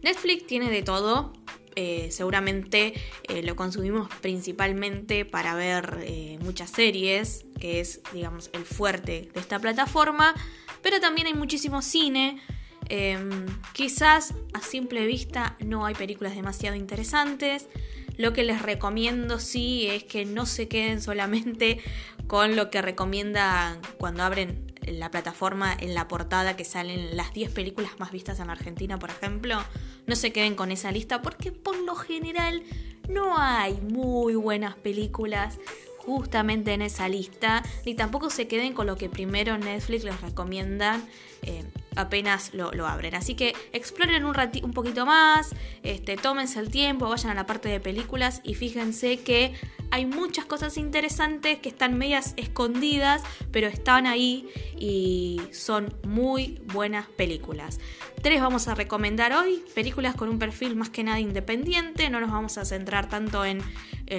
Netflix 0.00 0.46
tiene 0.46 0.70
de 0.70 0.82
todo, 0.82 1.34
eh, 1.76 2.08
seguramente 2.10 2.94
eh, 3.28 3.42
lo 3.42 3.54
consumimos 3.54 4.08
principalmente 4.22 5.26
para 5.26 5.54
ver 5.54 5.98
eh, 6.04 6.38
muchas 6.40 6.70
series, 6.70 7.44
que 7.62 7.78
es, 7.78 8.00
digamos, 8.12 8.50
el 8.54 8.64
fuerte 8.64 9.30
de 9.32 9.38
esta 9.38 9.60
plataforma, 9.60 10.34
pero 10.82 10.98
también 10.98 11.28
hay 11.28 11.34
muchísimo 11.34 11.80
cine. 11.80 12.42
Em, 12.88 13.46
quizás 13.72 14.34
a 14.52 14.60
simple 14.60 15.06
vista 15.06 15.56
no 15.60 15.86
hay 15.86 15.94
películas 15.94 16.34
demasiado 16.34 16.74
interesantes. 16.74 17.68
Lo 18.16 18.32
que 18.32 18.42
les 18.42 18.62
recomiendo 18.62 19.38
sí 19.38 19.86
es 19.86 20.02
que 20.02 20.24
no 20.24 20.44
se 20.44 20.66
queden 20.66 21.00
solamente 21.00 21.78
con 22.26 22.56
lo 22.56 22.68
que 22.68 22.82
recomiendan 22.82 23.80
cuando 23.96 24.24
abren 24.24 24.74
la 24.84 25.12
plataforma 25.12 25.72
en 25.78 25.94
la 25.94 26.08
portada 26.08 26.56
que 26.56 26.64
salen 26.64 27.16
las 27.16 27.32
10 27.32 27.52
películas 27.52 27.92
más 28.00 28.10
vistas 28.10 28.40
en 28.40 28.50
Argentina, 28.50 28.98
por 28.98 29.10
ejemplo, 29.10 29.62
no 30.08 30.16
se 30.16 30.32
queden 30.32 30.56
con 30.56 30.72
esa 30.72 30.90
lista 30.90 31.22
porque 31.22 31.52
por 31.52 31.78
lo 31.78 31.94
general 31.94 32.64
no 33.08 33.38
hay 33.38 33.74
muy 33.74 34.34
buenas 34.34 34.74
películas 34.74 35.60
justamente 36.04 36.72
en 36.72 36.82
esa 36.82 37.08
lista, 37.08 37.62
ni 37.86 37.94
tampoco 37.94 38.30
se 38.30 38.48
queden 38.48 38.74
con 38.74 38.86
lo 38.86 38.96
que 38.96 39.08
primero 39.08 39.56
Netflix 39.58 40.04
les 40.04 40.20
recomienda 40.20 41.00
eh, 41.42 41.64
apenas 41.96 42.54
lo, 42.54 42.86
abren. 42.86 43.14
Así 43.14 43.34
que 43.34 43.54
exploren 43.72 44.24
un, 44.24 44.36
un 44.62 44.72
poquito 44.72 45.06
más, 45.06 45.54
este, 45.82 46.16
tómense 46.16 46.60
el 46.60 46.70
tiempo, 46.70 47.08
vayan 47.08 47.30
a 47.30 47.34
la 47.34 47.46
parte 47.46 47.68
de 47.68 47.80
películas 47.80 48.40
y 48.44 48.54
fíjense 48.54 49.20
que 49.20 49.54
hay 49.92 50.06
muchas 50.06 50.46
cosas 50.46 50.78
interesantes 50.78 51.58
que 51.58 51.68
están 51.68 51.98
medias 51.98 52.32
escondidas, 52.38 53.22
pero 53.50 53.66
están 53.66 54.06
ahí 54.06 54.48
y 54.78 55.38
son 55.52 55.94
muy 56.02 56.62
buenas 56.72 57.08
películas. 57.08 57.78
Tres 58.22 58.40
vamos 58.40 58.68
a 58.68 58.74
recomendar 58.74 59.34
hoy, 59.34 59.62
películas 59.74 60.14
con 60.14 60.30
un 60.30 60.38
perfil 60.38 60.76
más 60.76 60.88
que 60.88 61.04
nada 61.04 61.20
independiente, 61.20 62.08
no 62.08 62.20
nos 62.20 62.30
vamos 62.30 62.56
a 62.56 62.64
centrar 62.64 63.08
tanto 63.08 63.44
en, 63.44 63.60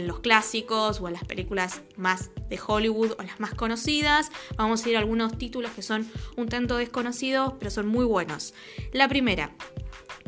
los 0.05 0.21
clásicos 0.21 0.99
o 1.01 1.07
en 1.07 1.13
las 1.13 1.23
películas 1.23 1.81
más 1.97 2.31
de 2.49 2.59
Hollywood 2.65 3.11
o 3.19 3.21
las 3.21 3.39
más 3.39 3.53
conocidas, 3.53 4.31
vamos 4.55 4.83
a 4.83 4.89
ir 4.89 4.95
a 4.95 4.99
algunos 4.99 5.37
títulos 5.37 5.71
que 5.71 5.83
son 5.83 6.09
un 6.35 6.49
tanto 6.49 6.77
desconocidos, 6.77 7.12
pero 7.59 7.71
son 7.71 7.87
muy 7.87 8.05
buenos. 8.05 8.53
La 8.91 9.07
primera, 9.07 9.51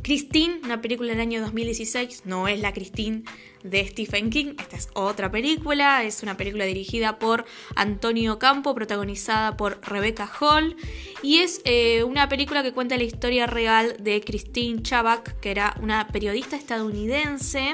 Christine, 0.04 0.60
una 0.64 0.82
película 0.82 1.12
del 1.12 1.20
año 1.20 1.42
2016, 1.42 2.24
no 2.26 2.48
es 2.48 2.60
la 2.60 2.74
Christine 2.74 3.24
de 3.64 3.88
Stephen 3.88 4.30
King, 4.30 4.54
esta 4.60 4.78
es 4.78 4.90
otra 4.94 5.32
película, 5.32 6.04
es 6.04 6.22
una 6.22 6.38
película 6.38 6.66
dirigida 6.66 7.18
por 7.18 7.46
Antonio 7.76 8.38
Campo, 8.38 8.76
protagonizada 8.76 9.58
por 9.58 9.82
Rebecca 9.82 10.32
Hall, 10.40 10.76
y 11.24 11.40
es 11.40 11.62
eh, 11.66 12.04
una 12.04 12.30
película 12.30 12.62
que 12.62 12.72
cuenta 12.72 12.98
la 12.98 13.04
historia 13.04 13.48
real 13.48 13.98
de 14.00 14.22
Christine 14.22 14.84
Chabak, 14.84 15.40
que 15.40 15.50
era 15.50 15.76
una 15.82 16.08
periodista 16.10 16.56
estadounidense 16.56 17.74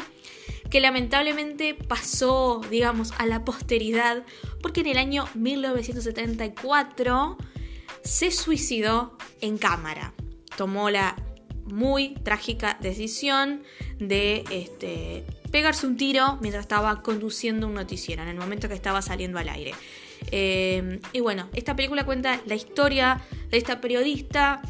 que 0.70 0.80
lamentablemente 0.80 1.76
pasó, 1.76 2.62
digamos, 2.72 3.12
a 3.18 3.26
la 3.26 3.44
posteridad, 3.44 4.24
porque 4.62 4.80
en 4.80 4.88
el 4.88 4.98
año 4.98 5.28
1974 5.34 7.38
se 8.04 8.32
suicidó 8.32 9.18
en 9.42 9.58
cámara. 9.58 10.14
Tomó 10.58 10.90
la 10.90 11.16
muy 11.66 12.16
trágica 12.16 12.78
decisión 12.82 13.64
de 14.00 14.44
este, 14.50 15.26
pegarse 15.52 15.88
un 15.88 15.98
tiro 15.98 16.38
mientras 16.42 16.64
estaba 16.64 17.02
conduciendo 17.02 17.68
un 17.68 17.74
noticiero, 17.74 18.24
en 18.24 18.30
el 18.30 18.38
momento 18.38 18.68
que 18.68 18.74
estaba 18.74 19.02
saliendo 19.02 19.40
al 19.40 19.50
aire. 19.50 19.74
Eh, 20.32 21.00
y 21.14 21.20
bueno, 21.20 21.50
esta 21.54 21.76
película 21.76 22.06
cuenta 22.06 22.40
la 22.46 22.56
historia 22.56 23.22
de 23.50 23.58
esta 23.58 23.82
periodista, 23.82 24.62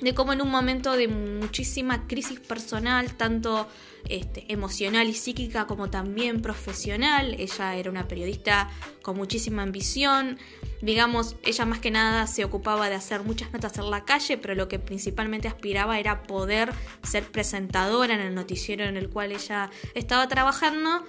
de 0.00 0.14
cómo 0.14 0.32
en 0.32 0.42
un 0.42 0.50
momento 0.50 0.92
de 0.96 1.08
muchísima 1.08 2.06
crisis 2.06 2.38
personal, 2.40 3.14
tanto 3.14 3.66
este, 4.08 4.44
emocional 4.52 5.08
y 5.08 5.14
psíquica 5.14 5.66
como 5.66 5.90
también 5.90 6.42
profesional, 6.42 7.34
ella 7.38 7.74
era 7.74 7.90
una 7.90 8.06
periodista 8.06 8.70
con 9.02 9.16
muchísima 9.16 9.62
ambición, 9.62 10.38
digamos, 10.82 11.36
ella 11.44 11.64
más 11.64 11.78
que 11.78 11.90
nada 11.90 12.26
se 12.26 12.44
ocupaba 12.44 12.88
de 12.88 12.94
hacer 12.94 13.22
muchas 13.22 13.52
notas 13.52 13.78
en 13.78 13.90
la 13.90 14.04
calle, 14.04 14.36
pero 14.38 14.54
lo 14.54 14.68
que 14.68 14.78
principalmente 14.78 15.48
aspiraba 15.48 15.98
era 15.98 16.22
poder 16.24 16.72
ser 17.02 17.24
presentadora 17.30 18.14
en 18.14 18.20
el 18.20 18.34
noticiero 18.34 18.84
en 18.84 18.96
el 18.96 19.08
cual 19.08 19.32
ella 19.32 19.70
estaba 19.94 20.28
trabajando, 20.28 21.04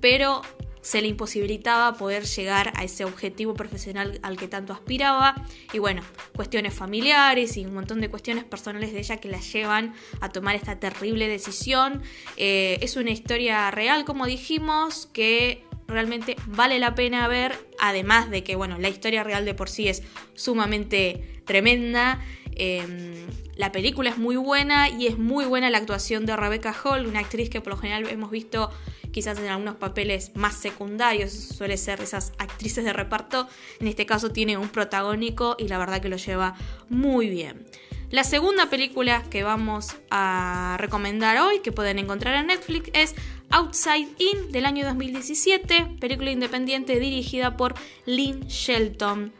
pero 0.00 0.42
se 0.82 1.00
le 1.00 1.08
imposibilitaba 1.08 1.94
poder 1.96 2.24
llegar 2.24 2.72
a 2.76 2.84
ese 2.84 3.04
objetivo 3.04 3.54
profesional 3.54 4.18
al 4.22 4.36
que 4.36 4.48
tanto 4.48 4.72
aspiraba. 4.72 5.34
Y 5.72 5.78
bueno, 5.78 6.02
cuestiones 6.34 6.74
familiares 6.74 7.56
y 7.56 7.64
un 7.64 7.72
montón 7.72 8.00
de 8.00 8.10
cuestiones 8.10 8.44
personales 8.44 8.92
de 8.92 8.98
ella 8.98 9.16
que 9.16 9.28
la 9.28 9.40
llevan 9.40 9.94
a 10.20 10.28
tomar 10.28 10.56
esta 10.56 10.78
terrible 10.78 11.28
decisión. 11.28 12.02
Eh, 12.36 12.78
es 12.82 12.96
una 12.96 13.10
historia 13.10 13.70
real, 13.70 14.04
como 14.04 14.26
dijimos, 14.26 15.08
que 15.12 15.64
realmente 15.86 16.36
vale 16.46 16.78
la 16.78 16.94
pena 16.94 17.28
ver, 17.28 17.54
además 17.78 18.30
de 18.30 18.42
que, 18.42 18.56
bueno, 18.56 18.78
la 18.78 18.88
historia 18.88 19.22
real 19.22 19.44
de 19.44 19.54
por 19.54 19.68
sí 19.68 19.88
es 19.88 20.02
sumamente 20.34 21.42
tremenda. 21.44 22.20
Em, 22.56 23.26
la 23.56 23.72
película 23.72 24.10
es 24.10 24.18
muy 24.18 24.36
buena 24.36 24.88
y 24.88 25.06
es 25.06 25.18
muy 25.18 25.44
buena 25.44 25.70
la 25.70 25.78
actuación 25.78 26.26
de 26.26 26.36
Rebecca 26.36 26.74
Hall, 26.84 27.06
una 27.06 27.20
actriz 27.20 27.50
que 27.50 27.60
por 27.60 27.74
lo 27.74 27.78
general 27.78 28.08
hemos 28.08 28.30
visto 28.30 28.70
quizás 29.12 29.38
en 29.38 29.46
algunos 29.48 29.76
papeles 29.76 30.32
más 30.34 30.54
secundarios, 30.54 31.32
suele 31.32 31.76
ser 31.76 32.00
esas 32.00 32.32
actrices 32.38 32.84
de 32.84 32.92
reparto, 32.92 33.46
en 33.78 33.86
este 33.86 34.06
caso 34.06 34.30
tiene 34.30 34.56
un 34.56 34.68
protagónico 34.68 35.54
y 35.58 35.68
la 35.68 35.78
verdad 35.78 36.00
que 36.00 36.08
lo 36.08 36.16
lleva 36.16 36.54
muy 36.88 37.28
bien. 37.28 37.66
La 38.10 38.24
segunda 38.24 38.68
película 38.68 39.22
que 39.30 39.42
vamos 39.42 39.96
a 40.10 40.76
recomendar 40.78 41.38
hoy, 41.38 41.60
que 41.60 41.72
pueden 41.72 41.98
encontrar 41.98 42.34
en 42.34 42.48
Netflix, 42.48 42.90
es 42.92 43.14
Outside 43.48 44.08
In 44.18 44.52
del 44.52 44.66
año 44.66 44.84
2017, 44.84 45.96
película 45.98 46.30
independiente 46.30 46.98
dirigida 46.98 47.56
por 47.56 47.74
Lynn 48.04 48.46
Shelton. 48.48 49.32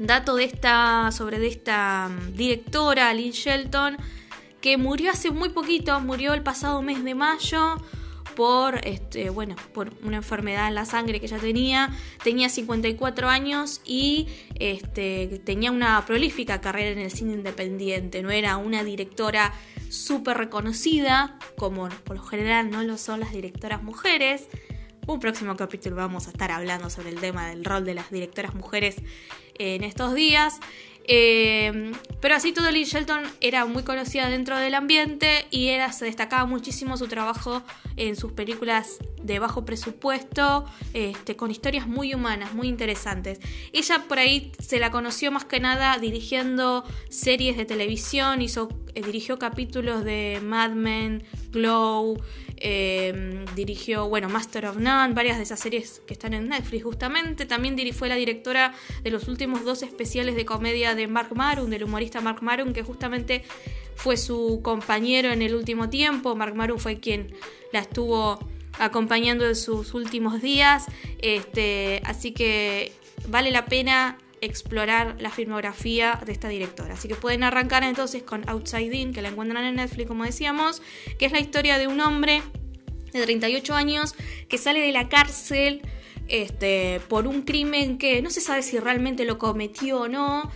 Dato 0.00 0.38
sobre 1.12 1.46
esta 1.46 2.08
mm, 2.08 2.32
directora, 2.32 3.12
Lynn 3.12 3.32
Shelton, 3.32 3.98
que 4.62 4.78
murió 4.78 5.10
hace 5.10 5.30
muy 5.30 5.50
poquito, 5.50 6.00
murió 6.00 6.32
el 6.32 6.42
pasado 6.42 6.80
mes 6.80 7.04
de 7.04 7.14
mayo 7.14 7.76
por, 8.34 8.80
este, 8.86 9.28
bueno, 9.28 9.56
por 9.74 9.92
una 10.02 10.16
enfermedad 10.16 10.68
en 10.68 10.74
la 10.74 10.86
sangre 10.86 11.20
que 11.20 11.26
ella 11.26 11.36
tenía. 11.36 11.90
Tenía 12.24 12.48
54 12.48 13.28
años 13.28 13.82
y 13.84 14.26
este, 14.54 15.42
tenía 15.44 15.70
una 15.70 16.02
prolífica 16.06 16.62
carrera 16.62 16.92
en 16.92 16.98
el 17.00 17.10
cine 17.10 17.34
independiente. 17.34 18.22
No 18.22 18.30
era 18.30 18.56
una 18.56 18.82
directora 18.82 19.52
súper 19.90 20.38
reconocida, 20.38 21.38
como 21.58 21.90
por 21.90 22.16
lo 22.16 22.22
general 22.22 22.70
no 22.70 22.82
lo 22.84 22.96
son 22.96 23.20
las 23.20 23.32
directoras 23.32 23.82
mujeres. 23.82 24.48
Un 25.06 25.18
próximo 25.18 25.56
capítulo 25.56 25.96
vamos 25.96 26.26
a 26.26 26.30
estar 26.30 26.52
hablando 26.52 26.88
sobre 26.88 27.10
el 27.10 27.20
tema 27.20 27.48
del 27.48 27.64
rol 27.64 27.84
de 27.84 27.94
las 27.94 28.10
directoras 28.10 28.54
mujeres 28.54 28.96
en 29.60 29.84
estos 29.84 30.14
días. 30.14 30.60
Eh, 31.12 31.92
pero 32.20 32.36
así 32.36 32.52
todo, 32.52 32.70
Lynn 32.70 32.84
Shelton 32.84 33.22
era 33.40 33.64
muy 33.64 33.82
conocida 33.82 34.28
dentro 34.28 34.56
del 34.58 34.74
ambiente 34.74 35.46
y 35.50 35.68
era, 35.68 35.90
se 35.90 36.04
destacaba 36.04 36.44
muchísimo 36.44 36.96
su 36.96 37.08
trabajo 37.08 37.62
en 37.96 38.14
sus 38.14 38.32
películas 38.32 38.98
de 39.22 39.38
bajo 39.38 39.64
presupuesto, 39.64 40.66
este, 40.94 41.34
con 41.34 41.50
historias 41.50 41.88
muy 41.88 42.14
humanas, 42.14 42.54
muy 42.54 42.68
interesantes. 42.68 43.40
Ella 43.72 44.04
por 44.06 44.18
ahí 44.18 44.52
se 44.60 44.78
la 44.78 44.90
conoció 44.90 45.32
más 45.32 45.44
que 45.44 45.58
nada 45.58 45.98
dirigiendo 45.98 46.84
series 47.08 47.56
de 47.56 47.64
televisión, 47.64 48.40
hizo, 48.40 48.68
eh, 48.94 49.02
dirigió 49.02 49.38
capítulos 49.38 50.04
de 50.04 50.40
Mad 50.42 50.70
Men, 50.72 51.24
Glow, 51.50 52.22
em, 52.56 53.44
dirigió, 53.56 54.08
bueno, 54.08 54.28
Master 54.28 54.66
of 54.66 54.76
None, 54.76 55.14
varias 55.14 55.38
de 55.38 55.42
esas 55.42 55.58
series 55.58 56.02
que 56.06 56.12
están 56.12 56.34
en 56.34 56.48
Netflix 56.48 56.84
justamente. 56.84 57.46
También 57.46 57.76
fue 57.92 58.08
la 58.08 58.14
directora 58.14 58.74
de 59.02 59.10
los 59.10 59.26
últimos 59.26 59.49
dos 59.58 59.82
especiales 59.82 60.36
de 60.36 60.44
comedia 60.44 60.94
de 60.94 61.06
Mark 61.06 61.34
Maron, 61.34 61.70
del 61.70 61.84
humorista 61.84 62.20
Mark 62.20 62.42
Maron, 62.42 62.72
que 62.72 62.82
justamente 62.82 63.42
fue 63.94 64.16
su 64.16 64.60
compañero 64.62 65.30
en 65.30 65.42
el 65.42 65.54
último 65.54 65.90
tiempo. 65.90 66.34
Mark 66.34 66.54
Maron 66.54 66.78
fue 66.78 67.00
quien 67.00 67.34
la 67.72 67.80
estuvo 67.80 68.38
acompañando 68.78 69.46
en 69.46 69.56
sus 69.56 69.94
últimos 69.94 70.40
días. 70.40 70.86
Este, 71.18 72.00
así 72.04 72.32
que 72.32 72.92
vale 73.28 73.50
la 73.50 73.66
pena 73.66 74.18
explorar 74.40 75.16
la 75.20 75.30
filmografía 75.30 76.18
de 76.24 76.32
esta 76.32 76.48
directora. 76.48 76.94
Así 76.94 77.08
que 77.08 77.14
pueden 77.14 77.42
arrancar 77.42 77.82
entonces 77.84 78.22
con 78.22 78.48
Outside 78.48 78.92
In, 78.92 79.12
que 79.12 79.22
la 79.22 79.28
encuentran 79.28 79.64
en 79.64 79.76
Netflix, 79.76 80.08
como 80.08 80.24
decíamos, 80.24 80.82
que 81.18 81.26
es 81.26 81.32
la 81.32 81.40
historia 81.40 81.78
de 81.78 81.86
un 81.86 82.00
hombre 82.00 82.42
de 83.12 83.22
38 83.22 83.74
años 83.74 84.14
que 84.48 84.56
sale 84.56 84.80
de 84.80 84.92
la 84.92 85.08
cárcel 85.08 85.82
este, 86.30 87.00
por 87.08 87.26
un 87.26 87.42
crimen 87.42 87.98
que 87.98 88.22
no 88.22 88.30
se 88.30 88.40
sabe 88.40 88.62
si 88.62 88.78
realmente 88.78 89.24
lo 89.24 89.38
cometió 89.38 90.02
o 90.02 90.08
no. 90.08 90.50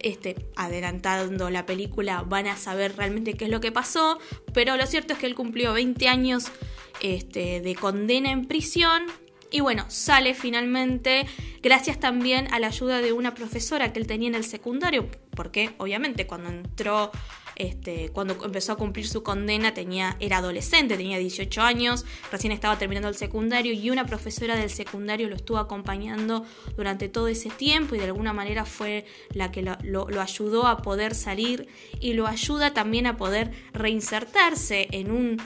Este, 0.00 0.36
adelantando 0.54 1.50
la 1.50 1.66
película 1.66 2.22
van 2.22 2.46
a 2.46 2.56
saber 2.56 2.96
realmente 2.96 3.34
qué 3.34 3.46
es 3.46 3.50
lo 3.50 3.60
que 3.60 3.72
pasó, 3.72 4.18
pero 4.54 4.76
lo 4.76 4.86
cierto 4.86 5.14
es 5.14 5.18
que 5.18 5.26
él 5.26 5.34
cumplió 5.34 5.72
20 5.72 6.06
años 6.06 6.52
este, 7.00 7.60
de 7.60 7.74
condena 7.74 8.30
en 8.30 8.46
prisión 8.46 9.02
y 9.50 9.60
bueno, 9.60 9.86
sale 9.88 10.34
finalmente 10.34 11.26
gracias 11.62 11.98
también 11.98 12.52
a 12.52 12.58
la 12.58 12.68
ayuda 12.68 13.00
de 13.00 13.12
una 13.12 13.34
profesora 13.34 13.92
que 13.92 14.00
él 14.00 14.06
tenía 14.06 14.28
en 14.28 14.34
el 14.34 14.44
secundario, 14.44 15.08
porque 15.34 15.70
obviamente 15.78 16.26
cuando 16.26 16.50
entró, 16.50 17.10
este, 17.56 18.10
cuando 18.10 18.44
empezó 18.44 18.72
a 18.72 18.76
cumplir 18.76 19.08
su 19.08 19.22
condena 19.22 19.72
tenía, 19.72 20.16
era 20.20 20.38
adolescente, 20.38 20.96
tenía 20.96 21.18
18 21.18 21.62
años, 21.62 22.04
recién 22.30 22.52
estaba 22.52 22.78
terminando 22.78 23.08
el 23.08 23.14
secundario 23.14 23.72
y 23.72 23.90
una 23.90 24.04
profesora 24.04 24.54
del 24.54 24.70
secundario 24.70 25.28
lo 25.28 25.36
estuvo 25.36 25.58
acompañando 25.58 26.44
durante 26.76 27.08
todo 27.08 27.28
ese 27.28 27.48
tiempo 27.48 27.94
y 27.94 27.98
de 27.98 28.04
alguna 28.04 28.34
manera 28.34 28.66
fue 28.66 29.06
la 29.32 29.50
que 29.50 29.62
lo 29.62 30.20
ayudó 30.20 30.66
a 30.66 30.82
poder 30.82 31.14
salir 31.14 31.68
y 32.00 32.12
lo 32.12 32.26
ayuda 32.26 32.74
también 32.74 33.06
a 33.06 33.16
poder 33.16 33.50
reinsertarse 33.72 34.88
en 34.90 35.10
un 35.10 35.38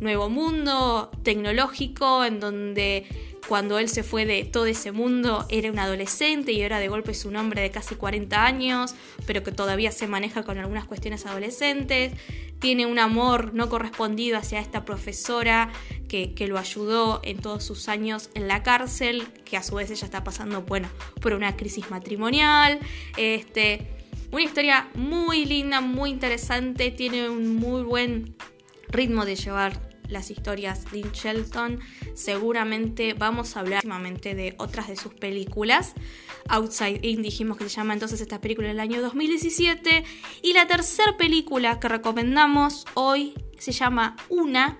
nuevo 0.00 0.28
mundo 0.28 1.10
tecnológico 1.22 2.24
en 2.24 2.40
donde 2.40 3.06
cuando 3.48 3.78
él 3.78 3.88
se 3.88 4.02
fue 4.02 4.26
de 4.26 4.44
todo 4.44 4.66
ese 4.66 4.92
mundo 4.92 5.46
era 5.48 5.72
un 5.72 5.78
adolescente 5.78 6.52
y 6.52 6.62
ahora 6.62 6.78
de 6.78 6.88
golpe 6.88 7.12
es 7.12 7.24
un 7.24 7.34
hombre 7.36 7.62
de 7.62 7.70
casi 7.70 7.94
40 7.94 8.44
años, 8.44 8.94
pero 9.26 9.42
que 9.42 9.52
todavía 9.52 9.90
se 9.90 10.06
maneja 10.06 10.42
con 10.42 10.58
algunas 10.58 10.84
cuestiones 10.84 11.24
adolescentes. 11.24 12.12
Tiene 12.58 12.84
un 12.84 12.98
amor 12.98 13.54
no 13.54 13.70
correspondido 13.70 14.36
hacia 14.36 14.60
esta 14.60 14.84
profesora 14.84 15.70
que, 16.08 16.34
lo 16.46 16.58
ayudó 16.58 17.20
en 17.24 17.38
todos 17.38 17.64
sus 17.64 17.88
años 17.88 18.28
en 18.34 18.48
la 18.48 18.62
cárcel, 18.62 19.26
que 19.44 19.56
a 19.56 19.62
su 19.62 19.76
vez 19.76 19.90
ella 19.90 20.04
está 20.04 20.24
pasando, 20.24 20.62
bueno, 20.62 20.88
por 21.22 21.32
una 21.32 21.56
crisis 21.56 21.90
matrimonial. 21.90 22.78
Este, 23.16 23.86
una 24.30 24.42
historia 24.42 24.88
muy 24.94 25.46
linda, 25.46 25.80
muy 25.80 26.10
interesante, 26.10 26.90
tiene 26.90 27.30
un 27.30 27.56
muy 27.56 27.82
buen 27.82 28.34
ritmo 28.90 29.24
de 29.24 29.36
llevar 29.36 29.87
las 30.08 30.30
historias 30.30 30.90
de 30.90 31.02
Shelton. 31.12 31.80
Seguramente 32.14 33.14
vamos 33.14 33.56
a 33.56 33.60
hablar 33.60 33.82
próximamente 33.82 34.34
de 34.34 34.54
otras 34.58 34.88
de 34.88 34.96
sus 34.96 35.14
películas. 35.14 35.94
Outside 36.48 37.00
In 37.02 37.22
dijimos 37.22 37.56
que 37.56 37.64
se 37.64 37.70
llama 37.70 37.94
entonces 37.94 38.20
esta 38.20 38.40
película 38.40 38.68
del 38.68 38.80
año 38.80 39.00
2017. 39.00 40.04
Y 40.42 40.52
la 40.52 40.66
tercera 40.66 41.16
película 41.16 41.78
que 41.80 41.88
recomendamos 41.88 42.86
hoy 42.94 43.34
se 43.58 43.72
llama 43.72 44.16
Una 44.28 44.78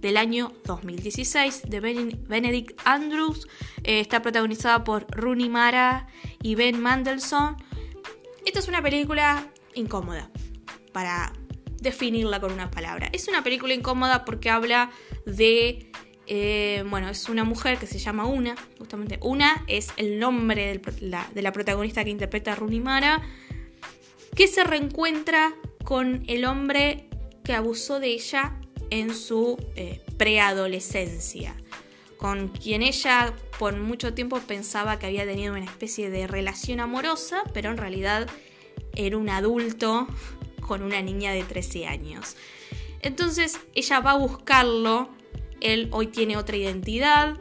del 0.00 0.16
año 0.18 0.52
2016 0.64 1.62
de 1.68 1.80
Benedict 1.80 2.78
Andrews. 2.84 3.48
Eh, 3.84 4.00
está 4.00 4.20
protagonizada 4.20 4.84
por 4.84 5.06
Rooney 5.10 5.48
Mara 5.48 6.08
y 6.42 6.56
Ben 6.56 6.80
Mandelson. 6.80 7.56
Esta 8.44 8.58
es 8.58 8.68
una 8.68 8.82
película 8.82 9.48
incómoda 9.74 10.30
para 10.92 11.32
definirla 11.84 12.40
con 12.40 12.50
una 12.52 12.72
palabra. 12.72 13.08
Es 13.12 13.28
una 13.28 13.44
película 13.44 13.74
incómoda 13.74 14.24
porque 14.24 14.50
habla 14.50 14.90
de... 15.24 15.90
Eh, 16.26 16.82
bueno, 16.88 17.10
es 17.10 17.28
una 17.28 17.44
mujer 17.44 17.76
que 17.76 17.86
se 17.86 17.98
llama 17.98 18.24
Una, 18.24 18.56
justamente 18.78 19.18
Una 19.20 19.62
es 19.66 19.92
el 19.98 20.18
nombre 20.18 20.80
de 20.98 21.42
la 21.42 21.52
protagonista 21.52 22.02
que 22.02 22.08
interpreta 22.08 22.52
a 22.52 22.54
Rooney 22.54 22.80
Mara, 22.80 23.20
que 24.34 24.48
se 24.48 24.64
reencuentra 24.64 25.54
con 25.84 26.24
el 26.26 26.46
hombre 26.46 27.08
que 27.44 27.52
abusó 27.52 28.00
de 28.00 28.08
ella 28.08 28.58
en 28.90 29.14
su 29.14 29.58
eh, 29.76 30.00
preadolescencia, 30.16 31.54
con 32.16 32.48
quien 32.48 32.82
ella 32.82 33.34
por 33.58 33.76
mucho 33.76 34.14
tiempo 34.14 34.40
pensaba 34.40 34.98
que 34.98 35.06
había 35.06 35.24
tenido 35.26 35.52
una 35.54 35.64
especie 35.64 36.10
de 36.10 36.26
relación 36.26 36.80
amorosa, 36.80 37.42
pero 37.52 37.70
en 37.70 37.76
realidad 37.76 38.28
era 38.94 39.18
un 39.18 39.28
adulto 39.28 40.08
con 40.64 40.82
una 40.82 41.00
niña 41.02 41.32
de 41.32 41.44
13 41.44 41.86
años. 41.86 42.36
Entonces 43.00 43.60
ella 43.74 44.00
va 44.00 44.12
a 44.12 44.16
buscarlo, 44.16 45.08
él 45.60 45.88
hoy 45.92 46.08
tiene 46.08 46.36
otra 46.36 46.56
identidad 46.56 47.36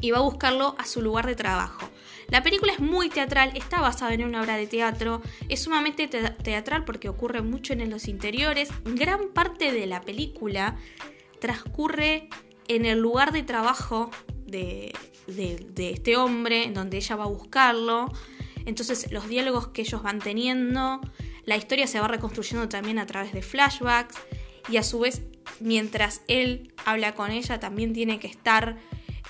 y 0.00 0.10
va 0.10 0.18
a 0.18 0.22
buscarlo 0.22 0.74
a 0.78 0.86
su 0.86 1.02
lugar 1.02 1.26
de 1.26 1.36
trabajo. 1.36 1.88
La 2.28 2.42
película 2.42 2.72
es 2.72 2.80
muy 2.80 3.10
teatral, 3.10 3.52
está 3.54 3.82
basada 3.82 4.14
en 4.14 4.24
una 4.24 4.40
obra 4.40 4.56
de 4.56 4.66
teatro, 4.66 5.20
es 5.50 5.60
sumamente 5.60 6.08
teatral 6.08 6.86
porque 6.86 7.10
ocurre 7.10 7.42
mucho 7.42 7.74
en 7.74 7.90
los 7.90 8.08
interiores. 8.08 8.70
Gran 8.84 9.28
parte 9.34 9.70
de 9.70 9.86
la 9.86 10.00
película 10.00 10.76
transcurre 11.38 12.30
en 12.68 12.86
el 12.86 12.98
lugar 13.00 13.32
de 13.32 13.42
trabajo 13.42 14.10
de, 14.46 14.94
de 15.26 15.90
este 15.90 16.16
hombre, 16.16 16.64
en 16.64 16.72
donde 16.72 16.96
ella 16.96 17.16
va 17.16 17.24
a 17.24 17.28
buscarlo. 17.28 18.10
Entonces 18.64 19.12
los 19.12 19.28
diálogos 19.28 19.68
que 19.68 19.82
ellos 19.82 20.02
van 20.02 20.18
teniendo 20.18 21.00
la 21.44 21.56
historia 21.56 21.86
se 21.86 22.00
va 22.00 22.08
reconstruyendo 22.08 22.68
también 22.68 22.98
a 22.98 23.06
través 23.06 23.32
de 23.32 23.42
flashbacks 23.42 24.16
y 24.68 24.76
a 24.76 24.82
su 24.82 25.00
vez 25.00 25.22
mientras 25.60 26.22
él 26.28 26.72
habla 26.84 27.14
con 27.14 27.30
ella 27.30 27.58
también 27.58 27.92
tiene 27.92 28.18
que 28.18 28.28
estar 28.28 28.76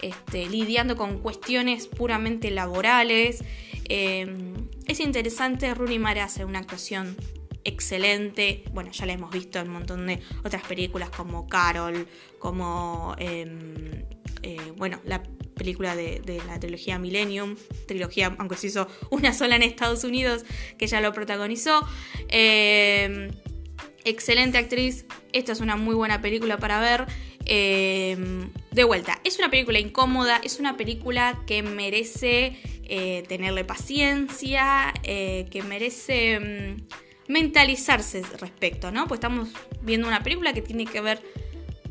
este, 0.02 0.46
lidiando 0.46 0.96
con 0.96 1.18
cuestiones 1.18 1.86
puramente 1.86 2.50
laborales. 2.50 3.44
Em, 3.88 4.68
es 4.86 5.00
interesante, 5.00 5.72
Rooney 5.74 5.98
Mara 5.98 6.24
hace 6.24 6.44
una 6.44 6.58
actuación 6.58 7.16
excelente. 7.64 8.64
Bueno, 8.72 8.90
ya 8.90 9.06
la 9.06 9.12
hemos 9.12 9.30
visto 9.30 9.58
en 9.60 9.68
un 9.68 9.74
montón 9.74 10.06
de 10.06 10.20
otras 10.44 10.62
películas 10.62 11.10
como 11.10 11.46
Carol, 11.46 12.08
como, 12.38 13.14
em, 13.18 14.04
eh, 14.42 14.72
bueno, 14.76 15.00
la 15.04 15.22
película 15.62 15.94
de, 15.94 16.42
la 16.48 16.58
trilogía 16.58 16.98
Millennium, 16.98 17.54
trilogía, 17.86 18.34
aunque 18.38 18.56
se 18.56 18.66
hizo 18.66 18.88
una 19.10 19.32
sola 19.32 19.54
en 19.54 19.62
Estados 19.62 20.02
Unidos, 20.02 20.44
que 20.76 20.88
ya 20.88 21.00
lo 21.00 21.12
protagonizó. 21.12 21.86
Eh, 22.28 23.30
excelente 24.04 24.58
actriz, 24.58 25.04
esta 25.32 25.52
es 25.52 25.60
una 25.60 25.76
muy 25.76 25.94
buena 25.94 26.20
película 26.20 26.58
para 26.58 26.80
ver. 26.80 27.06
Em, 27.44 28.50
de 28.72 28.84
vuelta, 28.84 29.20
es 29.22 29.38
una 29.38 29.50
película 29.50 29.78
incómoda, 29.78 30.40
es 30.42 30.58
una 30.58 30.76
película 30.76 31.42
que 31.46 31.62
merece 31.62 32.56
eh, 32.88 33.22
tenerle 33.28 33.64
paciencia, 33.64 34.92
eh, 35.04 35.46
que 35.48 35.62
merece 35.62 36.40
mm, 36.40 37.32
mentalizarse 37.32 38.22
respecto, 38.40 38.90
¿no? 38.90 39.06
Pues 39.06 39.18
estamos 39.18 39.48
viendo 39.80 40.08
una 40.08 40.24
película 40.24 40.52
que 40.52 40.62
tiene 40.62 40.86
que 40.86 41.00
ver 41.00 41.22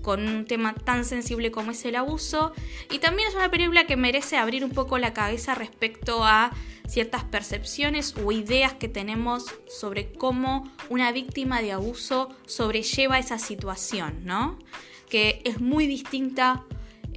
con 0.01 0.27
un 0.27 0.45
tema 0.45 0.73
tan 0.73 1.05
sensible 1.05 1.51
como 1.51 1.71
es 1.71 1.85
el 1.85 1.95
abuso. 1.95 2.53
Y 2.89 2.99
también 2.99 3.29
es 3.29 3.35
una 3.35 3.51
película 3.51 3.85
que 3.85 3.97
merece 3.97 4.37
abrir 4.37 4.63
un 4.63 4.71
poco 4.71 4.97
la 4.97 5.13
cabeza 5.13 5.55
respecto 5.55 6.23
a 6.23 6.51
ciertas 6.87 7.23
percepciones 7.23 8.15
o 8.17 8.31
ideas 8.31 8.73
que 8.73 8.89
tenemos 8.89 9.45
sobre 9.67 10.11
cómo 10.11 10.69
una 10.89 11.11
víctima 11.11 11.61
de 11.61 11.71
abuso 11.71 12.29
sobrelleva 12.45 13.17
esa 13.17 13.39
situación, 13.39 14.25
¿no? 14.25 14.59
Que 15.09 15.41
es 15.45 15.61
muy 15.61 15.87
distinta 15.87 16.65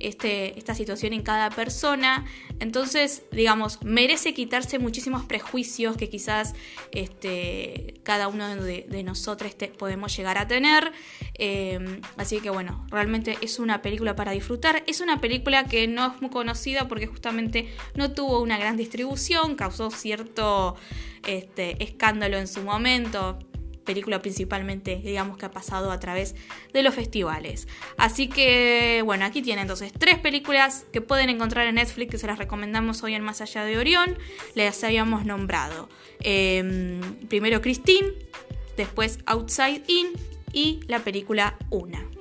este, 0.07 0.59
esta 0.59 0.75
situación 0.75 1.13
en 1.13 1.23
cada 1.23 1.51
persona. 1.51 2.25
Entonces, 2.61 3.23
digamos, 3.33 3.83
merece 3.83 4.35
quitarse 4.35 4.79
muchísimos 4.79 5.25
prejuicios 5.25 5.97
que 5.97 6.09
quizás 6.09 6.55
este, 6.93 8.01
cada 8.03 8.29
uno 8.29 8.57
de, 8.57 9.03
nosotros 9.05 9.55
podemos 9.79 10.17
llegar 10.17 10.39
a 10.39 10.47
tener. 10.47 10.93
Eh, 11.35 12.01
así 12.17 12.41
que 12.41 12.51
bueno, 12.51 12.87
realmente 12.91 13.37
es 13.41 13.59
una 13.59 13.83
película 13.83 14.15
para 14.15 14.33
disfrutar. 14.33 14.83
Es 14.87 15.01
una 15.01 15.21
película 15.21 15.65
que 15.65 15.87
no 15.89 16.15
es 16.15 16.21
muy 16.21 16.31
conocida 16.31 16.89
porque 16.89 17.07
justamente 17.07 17.75
no 17.95 18.13
tuvo 18.13 18.41
una 18.41 18.59
gran 18.59 18.77
distribución, 18.77 19.55
causó 19.57 19.91
cierto 19.91 20.77
este, 21.27 21.83
escándalo 21.83 22.37
en 22.37 22.47
su 22.47 22.63
momento 22.63 23.39
película 23.85 24.21
principalmente, 24.21 24.97
digamos, 24.97 25.37
que 25.37 25.47
ha 25.47 25.51
pasado 25.51 25.91
a 25.91 26.01
través 26.01 26.35
de 26.73 26.83
los 26.83 26.95
festivales. 26.95 27.69
Así 27.97 28.29
que, 28.29 29.03
bueno, 29.05 29.25
aquí 29.25 29.43
tienen 29.43 29.63
entonces 29.63 29.93
tres 29.93 30.19
películas 30.19 30.87
que 30.93 31.01
pueden 31.01 31.31
encontrar 31.31 31.67
en 31.67 31.77
Netflix 31.77 32.11
que 32.11 32.19
se 32.19 32.27
las 32.27 32.39
recomendamos 32.39 33.03
hoy 33.03 33.15
en 33.15 33.23
Más 33.23 33.41
Allá 33.41 33.65
de 33.65 33.79
Orión. 33.79 34.17
Les 34.55 34.83
habíamos 34.85 35.25
nombrado 35.25 35.89
em, 36.21 37.01
primero 37.29 37.61
Christine, 37.61 38.09
después 38.77 39.19
Outside 39.27 39.83
In 39.87 40.09
y 40.53 40.81
la 40.87 41.01
película 41.01 41.57
Una. 41.71 42.14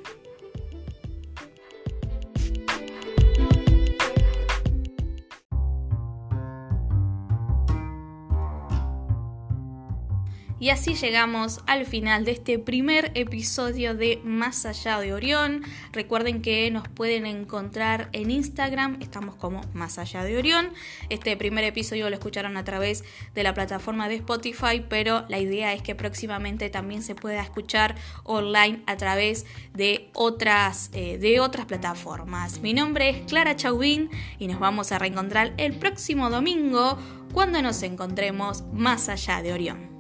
Y 10.64 10.70
así 10.70 10.94
llegamos 10.94 11.60
al 11.68 11.86
final 11.86 12.24
de 12.24 12.32
este 12.32 12.58
primer 12.58 13.12
episodio 13.16 13.96
de 13.96 14.22
Más 14.24 14.66
allá 14.66 14.98
de 15.02 15.14
Orión. 15.14 15.62
Recuerden 15.92 16.42
que 16.42 16.72
nos 16.72 16.88
pueden 16.88 17.26
encontrar 17.26 18.08
en 18.14 18.32
Instagram, 18.32 18.96
estamos 19.02 19.36
como 19.36 19.60
Más 19.74 20.00
allá 20.00 20.24
de 20.24 20.38
Orión. 20.38 20.70
Este 21.10 21.36
primer 21.36 21.66
episodio 21.66 22.10
lo 22.10 22.16
escucharon 22.16 22.56
a 22.56 22.64
través 22.64 23.04
de 23.36 23.44
la 23.44 23.54
plataforma 23.54 24.08
de 24.08 24.16
Spotify, 24.16 24.86
pero 24.88 25.26
la 25.28 25.40
idea 25.40 25.74
es 25.74 25.82
que 25.82 25.96
próximamente 25.96 26.70
también 26.70 27.04
se 27.04 27.14
pueda 27.14 27.42
escuchar 27.42 27.96
online 28.24 28.84
a 28.86 28.96
través 28.96 29.46
de 29.74 30.12
otras, 30.14 30.92
eh, 30.94 31.18
de 31.18 31.42
otras 31.42 31.66
plataformas. 31.66 32.62
Mi 32.62 32.74
nombre 32.74 33.10
es 33.10 33.18
Clara 33.28 33.58
Chauvin 33.58 34.10
y 34.40 34.48
nos 34.48 34.62
vamos 34.62 34.94
a 34.94 35.00
reencontrar 35.00 35.54
el 35.58 35.74
próximo 35.74 36.30
domingo 36.30 36.98
cuando 37.34 37.62
nos 37.62 37.84
encontremos 37.84 38.64
más 38.72 39.10
allá 39.10 39.42
de 39.42 39.52
Orión. 39.52 39.93